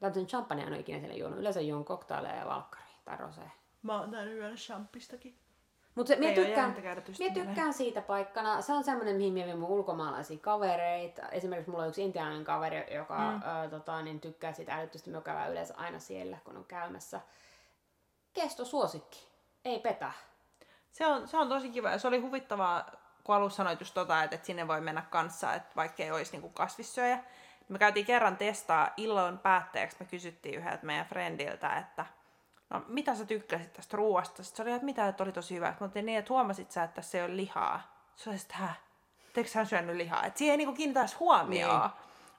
Täytyy 0.00 0.24
champagne 0.24 0.62
en 0.62 0.68
ole 0.68 0.78
ikinä 0.78 0.98
siellä 0.98 1.16
juonut. 1.16 1.38
Yleensä 1.38 1.60
juon 1.60 1.84
koktaileja 1.84 2.36
ja 2.36 2.46
valkkari 2.46 2.90
tai 3.04 3.16
rosé. 3.16 3.48
Mä 3.82 4.00
oon 4.00 4.10
täällä 4.10 4.32
yöllä 4.32 4.56
champistakin. 4.56 5.38
Mutta 5.94 6.14
oo 6.14 6.34
tykkään, 6.34 6.76
mieleen. 7.18 7.46
tykkään 7.46 7.72
siitä 7.72 8.02
paikkana. 8.02 8.60
Se 8.60 8.72
on 8.72 8.84
semmoinen, 8.84 9.16
mihin 9.16 9.32
minä 9.32 9.46
vien 9.46 9.58
mun 9.58 9.70
ulkomaalaisia 9.70 10.38
kavereita. 10.38 11.28
Esimerkiksi 11.28 11.70
mulla 11.70 11.82
on 11.82 11.88
yksi 11.88 12.04
intialainen 12.04 12.44
kaveri, 12.44 12.94
joka 12.94 13.30
mm. 13.30 13.64
ö, 13.64 13.68
tota, 13.70 14.02
niin 14.02 14.20
tykkää 14.20 14.52
sitä 14.52 14.74
älyttömästi. 14.74 15.10
Me 15.10 15.20
käydään 15.20 15.50
yleensä 15.50 15.74
aina 15.76 15.98
siellä, 15.98 16.38
kun 16.44 16.56
on 16.56 16.64
käymässä. 16.64 17.20
Kesto 18.32 18.64
suosikki. 18.64 19.28
Ei 19.64 19.80
petä. 19.80 20.12
Se 20.92 21.06
on, 21.06 21.28
se 21.28 21.36
on 21.36 21.48
tosi 21.48 21.70
kiva 21.70 21.90
ja 21.90 21.98
se 21.98 22.08
oli 22.08 22.18
huvittavaa, 22.18 22.90
kun 23.28 23.36
alussa 23.36 23.56
sanoit 23.56 23.80
just 23.80 23.94
tota, 23.94 24.22
että, 24.22 24.34
että 24.34 24.46
sinne 24.46 24.68
voi 24.68 24.80
mennä 24.80 25.02
kanssa, 25.02 25.54
että 25.54 25.76
vaikka 25.76 26.02
ei 26.02 26.10
olisi 26.10 26.32
niinku 26.32 26.48
kasvissyöjä. 26.48 27.18
Me 27.68 27.78
käytiin 27.78 28.06
kerran 28.06 28.36
testaa 28.36 28.90
illan 28.96 29.38
päätteeksi, 29.38 29.96
me 30.00 30.06
kysyttiin 30.06 30.54
yhdeltä 30.54 30.86
meidän 30.86 31.06
friendiltä, 31.06 31.76
että 31.76 32.06
no 32.70 32.84
mitä 32.86 33.14
sä 33.14 33.24
tykkäsit 33.24 33.72
tästä 33.72 33.96
ruoasta? 33.96 34.42
Sitten 34.42 34.56
se 34.56 34.62
oli, 34.62 34.72
että 34.72 34.84
mitä, 34.84 35.08
että 35.08 35.22
oli 35.22 35.32
tosi 35.32 35.54
hyvä. 35.54 35.66
Mä 35.66 35.84
oltiin 35.86 36.06
niin, 36.06 36.18
että 36.18 36.32
huomasit 36.32 36.70
sä, 36.70 36.82
että 36.82 36.94
tässä 36.94 37.18
ei 37.18 37.24
ole 37.24 37.36
lihaa. 37.36 37.96
Se 38.16 38.30
oli, 38.30 38.36
että 38.36 38.56
häh, 38.56 38.78
etteikö 39.28 39.50
hän 39.54 39.66
syönyt 39.66 39.96
lihaa? 39.96 40.24
Että 40.24 40.38
siihen 40.38 40.52
ei 40.52 40.56
niinku 40.56 40.74
kiinnitä 40.74 41.00
edes 41.00 41.20
huomioon. 41.20 41.80
Niin. 41.80 41.90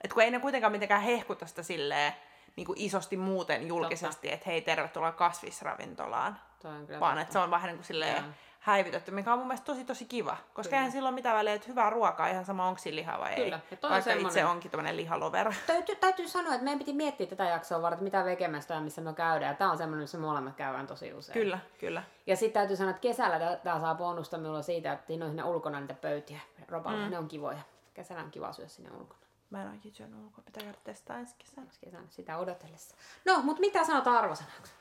Että 0.02 0.13
kun 0.13 0.23
ei 0.23 0.32
ne 0.32 0.39
kuitenkaan 0.39 0.71
mitenkään 0.71 1.02
hehkuta 1.02 1.45
sitä 1.45 1.63
silleen, 1.63 2.13
niin 2.56 2.65
kuin 2.65 2.82
isosti 2.82 3.17
muuten 3.17 3.67
julkisesti, 3.67 4.32
että 4.32 4.49
hei 4.49 4.62
tervetuloa 4.62 5.12
kasvisravintolaan 5.12 6.39
Toi 6.62 6.71
on 6.71 6.86
kyllä 6.86 6.99
vaan 6.99 7.17
että 7.17 7.34
se 7.34 7.39
on 7.39 7.52
vähän 7.52 7.67
niin 7.67 7.78
kuin 7.78 7.86
silleen. 7.86 8.36
Häivytetty, 8.69 9.12
mikä 9.12 9.34
on 9.34 9.39
mun 9.39 9.47
mielestä 9.47 9.65
tosi 9.65 9.86
tosi 9.86 10.05
kiva. 10.05 10.38
Koska 10.53 10.75
eihän 10.75 10.91
silloin 10.91 11.15
mitään 11.15 11.38
väliä, 11.38 11.53
että 11.53 11.67
hyvää 11.67 11.89
ruokaa, 11.89 12.27
ihan 12.27 12.45
sama 12.45 12.67
onko 12.67 12.79
siinä 12.79 12.95
lihaa 12.95 13.19
vai 13.19 13.36
Kyllä, 13.36 13.60
ei. 13.71 13.77
on 13.84 13.89
Vaikka 13.89 14.13
itse 14.13 14.45
onkin 14.45 14.71
tämmönen 14.71 14.97
lihalover. 14.97 15.53
Täytyy, 15.67 15.95
täytyy 15.95 16.27
sanoa, 16.27 16.53
että 16.53 16.63
meidän 16.63 16.79
piti 16.79 16.93
miettiä 16.93 17.27
tätä 17.27 17.43
jaksoa 17.43 17.82
varten, 17.82 18.03
mitä 18.03 18.25
vekemästä 18.25 18.79
missä 18.79 19.01
me 19.01 19.13
käydään. 19.13 19.58
Tämä 19.58 19.71
on 19.71 19.77
semmoinen, 19.77 20.03
missä 20.03 20.17
molemmat 20.17 20.55
käydään 20.55 20.88
tosi 20.88 21.13
usein. 21.13 21.34
Kyllä, 21.34 21.60
kyllä. 21.79 22.03
Ja 22.27 22.36
sitten 22.36 22.53
täytyy 22.53 22.75
sanoa, 22.75 22.89
että 22.91 23.01
kesällä 23.01 23.55
tämä 23.63 23.79
saa 23.79 23.95
bonusta 23.95 24.38
minulla 24.38 24.62
siitä, 24.62 24.93
että 24.93 25.08
siinä 25.08 25.25
on 25.25 25.32
siinä 25.32 25.45
ulkona 25.45 25.79
niitä 25.79 25.93
pöytiä 25.93 26.39
roballa. 26.67 27.05
Mm. 27.05 27.12
Ne 27.12 27.17
on 27.17 27.27
kivoja. 27.27 27.62
Kesällä 27.93 28.23
on 28.23 28.32
kiva 28.32 28.53
syödä 28.53 28.69
sinne 28.69 28.91
ulkona. 28.91 29.19
Mä 29.49 29.62
en 29.62 29.69
oikein 29.69 29.95
syönyt 29.95 30.19
ulkoa, 30.19 30.43
pitää 30.45 30.63
käydä 30.63 30.77
testaa 30.84 31.17
ensi 31.17 31.36
kesänä. 31.38 31.65
Ensi 31.67 31.79
kesänä 31.79 32.03
sitä 32.10 32.38
odotellessa. 32.38 32.95
No, 33.25 33.41
mutta 33.41 33.60
mitä 33.60 33.86
sanot 33.86 34.08
arvosanaksi? 34.08 34.71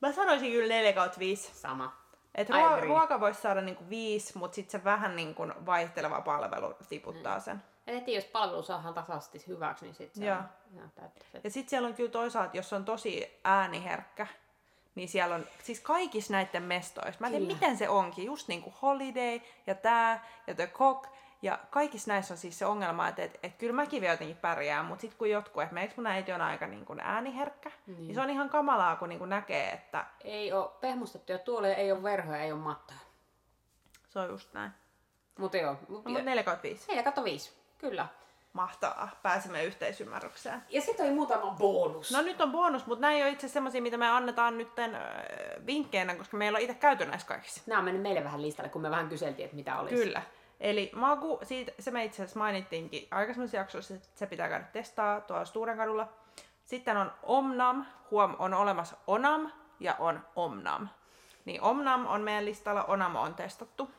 Mä 0.00 0.12
sanoisin 0.12 0.52
kyllä 0.52 0.68
4 0.68 0.92
kautta 0.92 1.18
5. 1.18 1.54
Sama. 1.54 2.05
Et 2.36 2.50
ruo- 2.50 2.80
ruoka 2.80 3.20
voisi 3.20 3.40
saada 3.40 3.60
niinku 3.60 3.84
5, 3.88 4.38
mutta 4.38 4.54
sitten 4.54 4.80
se 4.80 4.84
vähän 4.84 5.16
niinku 5.16 5.42
vaihteleva 5.66 6.20
palvelu 6.20 6.74
tiputtaa 6.88 7.40
sen. 7.40 7.62
Ja 7.86 7.92
heti 7.92 8.14
jos 8.14 8.24
palvelu 8.24 8.62
saadaan 8.62 8.94
tasaisesti 8.94 9.44
hyväksi, 9.46 9.84
niin 9.84 9.94
sitten 9.94 10.22
se 10.22 10.26
Joo. 10.28 10.36
on 10.36 10.44
ihan 10.74 10.90
täyttä. 10.94 11.24
Ja 11.44 11.50
sitten 11.50 11.70
siellä 11.70 11.88
on 11.88 11.94
kyllä 11.94 12.10
toisaalta, 12.10 12.56
jos 12.56 12.72
on 12.72 12.84
tosi 12.84 13.40
ääniherkkä, 13.44 14.26
niin 14.94 15.08
siellä 15.08 15.34
on 15.34 15.46
siis 15.62 15.80
kaikissa 15.80 16.32
näiden 16.32 16.62
mestoissa. 16.62 17.20
Mä 17.20 17.26
en 17.26 17.32
tiedä, 17.32 17.46
miten 17.46 17.76
se 17.76 17.88
onkin. 17.88 18.24
Just 18.26 18.48
niin 18.48 18.62
kuin 18.62 18.74
Holiday 18.82 19.40
ja 19.66 19.74
tää 19.74 20.26
ja 20.46 20.54
The 20.54 20.66
Cock. 20.66 21.06
Ja 21.42 21.58
kaikissa 21.70 22.10
näissä 22.10 22.34
on 22.34 22.38
siis 22.38 22.58
se 22.58 22.66
ongelma, 22.66 23.08
että 23.08 23.22
et, 23.22 23.38
et 23.42 23.54
kyllä 23.56 23.72
mäkin 23.72 24.00
vielä 24.00 24.12
jotenkin 24.12 24.36
pärjään, 24.36 24.84
mutta 24.86 25.00
sitten 25.00 25.18
kun 25.18 25.30
jotkut, 25.30 25.62
että 25.62 25.74
meiksi 25.74 25.96
mun 25.96 26.06
äiti 26.06 26.32
on 26.32 26.40
aika 26.40 26.66
niin 26.66 26.84
kuin 26.84 27.00
ääniherkkä, 27.00 27.70
niin. 27.86 28.06
niin 28.06 28.14
se 28.14 28.20
on 28.20 28.30
ihan 28.30 28.48
kamalaa, 28.48 28.96
kun 28.96 29.08
niin 29.08 29.18
kuin 29.18 29.30
näkee, 29.30 29.70
että 29.72 30.06
Ei 30.24 30.52
ole 30.52 30.70
pehmustettuja 30.80 31.38
tuoleja, 31.38 31.74
ei 31.76 31.92
ole 31.92 32.02
verhoja, 32.02 32.42
ei 32.42 32.52
ole 32.52 32.60
mattoja. 32.60 32.98
se 34.08 34.18
on 34.18 34.28
just 34.28 34.52
näin. 34.54 34.70
Mutta 35.38 35.56
joo, 35.56 35.72
No, 35.72 35.78
mut 35.88 36.04
mutta 36.04 36.22
4 36.22 36.42
kautta 36.42 36.62
5. 36.62 36.88
4 36.88 37.02
kato 37.02 37.24
5. 37.24 37.52
Kyllä. 37.78 38.06
Mahtavaa. 38.52 39.08
Pääsemme 39.22 39.64
yhteisymmärrykseen. 39.64 40.62
Ja 40.68 40.80
sitten 40.80 41.06
oli 41.06 41.14
muutama 41.14 41.50
bonus. 41.58 42.10
No 42.12 42.22
nyt 42.22 42.40
on 42.40 42.52
bonus, 42.52 42.86
mutta 42.86 43.00
nämä 43.00 43.12
ei 43.12 43.22
ole 43.22 43.30
itse 43.30 43.48
semmoisia, 43.48 43.82
mitä 43.82 43.96
me 43.96 44.08
annetaan 44.08 44.58
nytten 44.58 44.94
äh, 44.94 45.02
vinkkeinä, 45.66 46.14
koska 46.14 46.36
meillä 46.36 46.56
on 46.56 46.62
itse 46.62 46.74
käyty 46.74 47.04
näissä 47.06 47.28
kaikissa. 47.28 47.62
Nämä 47.66 47.78
on 47.78 47.84
mennyt 47.84 48.02
meille 48.02 48.24
vähän 48.24 48.42
listalle, 48.42 48.68
kun 48.70 48.82
me 48.82 48.90
vähän 48.90 49.08
kyseltiin, 49.08 49.44
että 49.44 49.56
mitä 49.56 49.78
olisi. 49.78 49.94
Kyllä. 49.94 50.22
Eli 50.60 50.90
maku, 50.94 51.38
siitä, 51.42 51.72
se 51.78 51.90
me 51.90 52.04
itse 52.04 52.22
asiassa 52.22 52.38
mainittiinkin 52.38 53.08
aikaisemmassa 53.10 53.56
jaksossa, 53.56 53.94
että 53.94 54.08
se 54.14 54.26
pitää 54.26 54.48
käydä 54.48 54.64
testaa 54.64 55.20
tuolla 55.20 55.44
Sturenkadulla. 55.44 56.08
Sitten 56.64 56.96
on 56.96 57.12
Omnam, 57.22 57.86
huom, 58.10 58.36
on 58.38 58.54
olemassa 58.54 58.96
Onam 59.06 59.52
ja 59.80 59.96
on 59.98 60.24
Omnam. 60.36 60.88
Niin 61.44 61.62
Omnam 61.62 62.06
on 62.06 62.20
meidän 62.20 62.44
listalla, 62.44 62.84
Onam 62.84 63.16
on 63.16 63.34
testattu. 63.34 63.90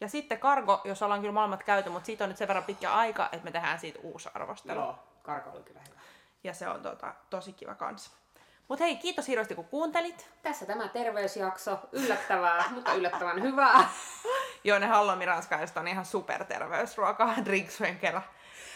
Ja 0.00 0.08
sitten 0.08 0.38
Kargo, 0.38 0.80
jos 0.84 1.02
ollaan 1.02 1.20
kyllä 1.20 1.32
molemmat 1.32 1.62
käyty, 1.62 1.90
mutta 1.90 2.06
siitä 2.06 2.24
on 2.24 2.30
nyt 2.30 2.36
sen 2.36 2.48
verran 2.48 2.64
pitkä 2.64 2.92
aika, 2.92 3.28
että 3.32 3.44
me 3.44 3.50
tehdään 3.50 3.78
siitä 3.78 3.98
uusi 4.02 4.28
arvostelu. 4.34 4.80
Joo, 4.80 4.98
karko 5.22 5.50
oli 5.50 5.62
kyllä 5.62 5.80
hyvä. 5.88 6.00
Ja 6.44 6.54
se 6.54 6.68
on 6.68 6.82
tota, 6.82 7.14
tosi 7.30 7.52
kiva 7.52 7.74
kans. 7.74 8.23
Mutta 8.68 8.84
hei, 8.84 8.96
kiitos 8.96 9.28
hirveästi 9.28 9.54
kun 9.54 9.64
kuuntelit. 9.64 10.30
Tässä 10.42 10.66
tämä 10.66 10.88
terveysjakso. 10.88 11.78
Yllättävää, 11.92 12.64
mutta 12.74 12.94
yllättävän 12.94 13.42
hyvää. 13.42 13.88
Joo, 14.64 14.78
ne 14.78 14.86
halloumi 14.86 15.26
ranskalaiset 15.26 15.76
on 15.76 15.88
ihan 15.88 16.04
superterveysruokaa 16.04 17.34
drinksujen 17.44 17.98
kerran. 17.98 18.24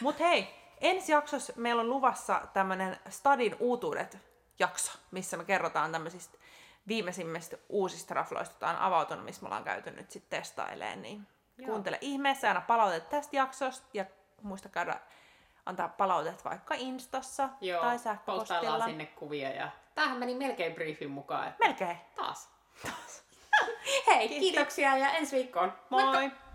Mut 0.01 0.19
hei, 0.21 0.55
ensi 0.81 1.13
jaksossa 1.13 1.53
meillä 1.57 1.81
on 1.81 1.91
luvassa 1.91 2.43
tämmönen 2.53 2.97
Stadin 3.09 3.57
uutuudet 3.61 4.19
jakso, 4.59 4.93
missä 5.11 5.37
me 5.37 5.45
kerrotaan 5.45 5.93
tämmöisistä 5.93 6.39
viimeisimmistä 6.89 7.57
uusista 7.69 8.15
rafloista, 8.15 8.55
joita 8.55 8.69
on 8.69 8.87
avautunut, 8.87 9.25
missä 9.25 9.43
me 9.43 9.47
ollaan 9.47 9.65
käyty 9.65 9.91
nyt 9.91 10.11
sitten 10.11 10.39
testailemaan, 10.39 11.03
niin 11.03 11.27
Joo. 11.59 11.67
Kuuntele 11.71 11.99
ihmeessä 12.01 12.49
aina 12.49 12.61
palautetta 12.61 13.11
tästä 13.11 13.37
jaksosta 13.37 13.87
ja 13.95 14.05
muista 14.43 14.69
käydä 14.69 15.01
antaa 15.69 15.89
palautet 15.89 16.45
vaikka 16.45 16.75
Instassa 16.75 17.49
Joo, 17.61 17.81
tai 17.83 17.99
sähköpostilla. 17.99 18.85
sinne 18.85 19.07
kuvia 19.07 19.51
ja 19.51 19.69
tämähän 19.95 20.19
meni 20.19 20.35
melkein 20.35 20.75
briefin 20.75 21.11
mukaan. 21.11 21.49
Että 21.49 21.65
Melkein. 21.65 21.97
taas. 22.17 22.49
Hei, 24.07 24.29
Kiitos. 24.29 24.39
kiitoksia 24.51 24.97
ja 24.97 25.11
ensi 25.11 25.37
viikkoon. 25.37 25.73
Moi! 25.91 26.05
Moikka! 26.05 26.48